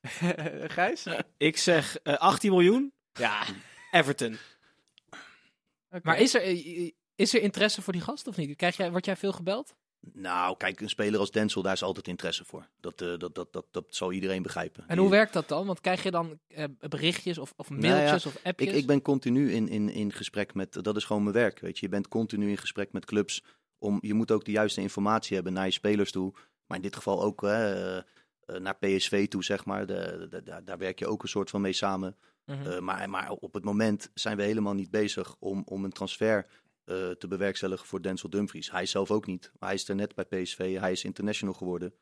[0.68, 1.06] Gijs?
[1.38, 2.94] Ik zeg eh, 18 miljoen.
[3.20, 3.44] Ja,
[3.92, 4.38] Everton.
[6.04, 8.56] Maar is er, eh, is er interesse voor die gast of niet?
[8.56, 9.76] Krijg jij, word jij veel gebeld?
[10.14, 12.68] Nou, kijk, een speler als Denzel, daar is altijd interesse voor.
[12.80, 14.84] Dat, eh, dat, dat, dat, dat zal iedereen begrijpen.
[14.88, 15.66] En hoe werkt dat dan?
[15.66, 18.70] Want krijg je dan eh, berichtjes of, of mailtjes Nou of appjes?
[18.70, 21.80] Ik, ik ben continu in, in, in gesprek met, dat is gewoon mijn werk, weet
[21.80, 21.86] je.
[21.86, 23.44] Je bent continu in gesprek met clubs.
[23.78, 26.34] Om, je moet ook de juiste informatie hebben naar je spelers toe.
[26.66, 28.04] Maar in dit geval ook eh, eh,
[28.46, 29.86] naar PSV toe, zeg maar.
[29.86, 32.16] De, de- de- daar werk je ook een soort van mee samen.
[32.46, 32.66] Mhm.
[32.66, 36.48] Eh, maar, maar op het moment zijn we helemaal niet bezig om, om een transfer
[36.84, 38.72] eh, te bewerkstelligen voor Denzel Dumfries.
[38.72, 39.52] Hij zelf ook niet.
[39.60, 40.80] Hij is er net bij PSV.
[40.80, 41.94] Hij is international geworden.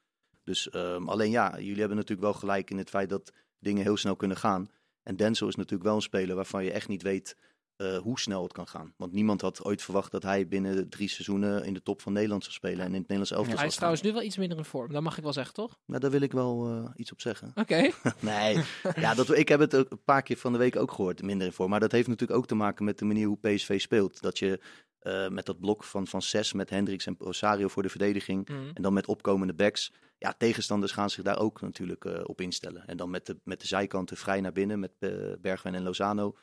[0.44, 3.98] Dus ehm, alleen ja, jullie hebben natuurlijk wel gelijk in het feit dat dingen heel
[3.98, 4.70] snel kunnen gaan.
[5.04, 7.38] En Denzel is natuurlijk wel een speler waarvan je echt niet weet
[7.84, 8.94] eh, hoe snel het kan gaan.
[8.98, 12.44] Want niemand had ooit verwacht dat hij binnen drie seizoenen in de top van Nederland
[12.44, 12.80] zou spelen.
[12.80, 14.92] En in het Nederlands elftal hij zou is trouwens nu wel iets minder in vorm.
[14.94, 15.78] Dat mag ik wel zeggen, toch?
[15.86, 17.52] Nou, daar wil ik wel eh, iets op zeggen.
[17.56, 17.90] Oké.
[18.20, 18.60] Nee,
[18.96, 21.54] ja, dat, ik heb het een paar keer van de week ook gehoord, minder in
[21.54, 21.70] vorm.
[21.70, 24.22] Maar dat heeft natuurlijk ook te maken met de manier hoe PSV speelt.
[24.22, 24.60] Dat je
[25.00, 28.50] eh, met dat blok van, van zes met Hendricks en Rosario voor de verdediging.
[28.50, 28.60] Mhm.
[28.74, 29.94] En dan met opkomende backs.
[30.18, 32.88] Ja, tegenstanders gaan zich daar ook natuurlijk op instellen.
[32.88, 35.10] En dan met de, met de zijkanten vrij naar binnen met eh,
[35.42, 36.36] Bergwijn en Lozano.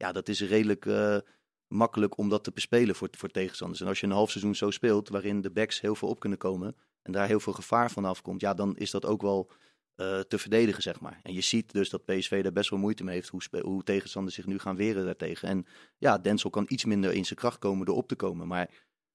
[0.00, 1.16] Ja, dat is redelijk eh,
[1.66, 3.80] makkelijk om dat te bespelen voor, voor tegenstanders.
[3.80, 6.38] En als je een half seizoen zo speelt, waarin de backs heel veel op kunnen
[6.38, 6.76] komen.
[7.02, 8.40] En daar heel veel gevaar van afkomt.
[8.40, 9.50] Ja, dan is dat ook wel
[9.94, 11.20] eh, te verdedigen, zeg maar.
[11.22, 13.28] En je ziet dus dat PSV daar best wel moeite mee heeft.
[13.28, 15.48] Hoe, hoe tegenstanders zich nu gaan weren daartegen.
[15.48, 15.66] En
[15.98, 18.46] ja, Denzel kan iets minder in zijn kracht komen door op te komen.
[18.46, 18.70] Maar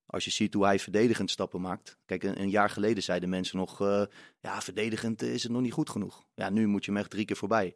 [0.05, 1.97] als je ziet hoe hij verdedigend stappen maakt.
[2.05, 3.81] Kijk, een, een jaar geleden zeiden mensen nog...
[3.81, 4.03] eh,
[4.39, 6.25] ja, verdedigend is het nog niet goed genoeg.
[6.35, 7.75] Ja, nu moet je hem echt drie keer voorbij.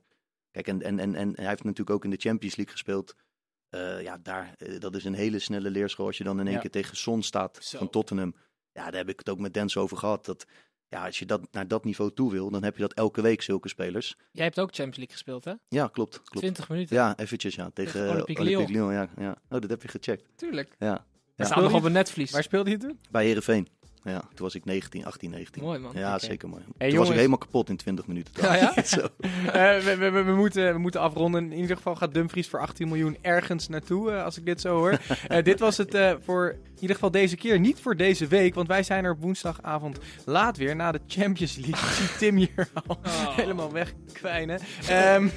[0.51, 3.15] Kijk, en, en, en, en hij heeft natuurlijk ook in de Champions League gespeeld.
[3.69, 6.05] Eh, ja, daar, eh, dat is een hele snelle leerschool.
[6.05, 6.61] Als je dan in één Ja.
[6.61, 7.77] keer tegen Son staat Zo.
[7.77, 8.35] van Tottenham.
[8.71, 10.25] Ja, daar heb ik het ook met Denzel over gehad.
[10.25, 10.45] Dat,
[10.87, 13.41] ja, als je dat naar dat niveau toe wil, dan heb je dat elke week,
[13.41, 14.15] zulke spelers.
[14.31, 15.53] Jij hebt ook Champions League gespeeld, hè?
[15.67, 16.15] Ja, klopt.
[16.15, 16.37] klopt.
[16.39, 16.95] 20 minuten.
[16.95, 17.69] Ja, eventjes, ja.
[17.73, 18.89] Tegen, Tegen Olympique Olympique Lyon.
[18.91, 18.93] Lyon.
[18.93, 19.31] ja, ja.
[19.49, 20.23] Oh, dat heb je gecheckt.
[20.35, 20.75] Tuurlijk.
[20.79, 21.05] Ja.
[21.35, 21.45] We Ja.
[21.45, 22.31] staan nog op een netvlies.
[22.31, 22.99] Waar speelde je toen?
[23.11, 23.67] Bij Herenveen.
[24.03, 25.63] Ja, toen was ik 19, 18, 19.
[25.63, 25.91] Mooi, man.
[25.95, 26.63] Ja, zeker mooi.
[26.77, 28.33] toen was ik helemaal kapot in 20 minuten.
[28.41, 28.83] Ja, ja?
[28.83, 29.07] Zo.
[29.45, 31.51] Eh, we, we, moeten, we moeten afronden.
[31.51, 34.77] In ieder geval gaat Dumfries voor 18 miljoen ergens naartoe, eh, als ik dit zo
[34.77, 34.99] hoor.
[35.27, 37.59] Eh, dit was het eh, voor in ieder geval deze keer.
[37.59, 41.89] Niet voor deze week, want wij zijn er woensdagavond laat weer na de Champions League.
[41.89, 42.99] Ik zie Tim hier al
[43.35, 44.59] helemaal wegkwijnen.
[44.87, 45.27] Ehm,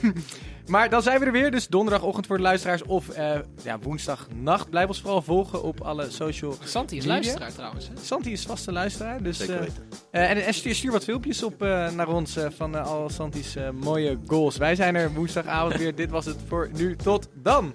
[0.67, 1.51] maar dan zijn we er weer.
[1.51, 4.71] Dus donderdagochtend voor de luisteraars of eh, ja, woensdagnacht.
[4.71, 6.57] Blijf ons vooral volgen op alle social...
[6.65, 7.23] Santi is Media?
[7.23, 7.89] luisteraar trouwens.
[7.89, 7.95] Hè?
[8.03, 9.37] Santi is vaste luisteraar, dus...
[9.37, 9.89] Zeker eh, weten.
[10.11, 13.11] eh, en en stuur, stuur wat filmpjes op eh, naar ons eh, van eh, al
[13.11, 14.57] Santi's mooie goals.
[14.57, 15.95] Wij zijn er woensdagavond weer.
[15.95, 16.97] Dit was het voor nu.
[16.97, 17.75] Tot dan!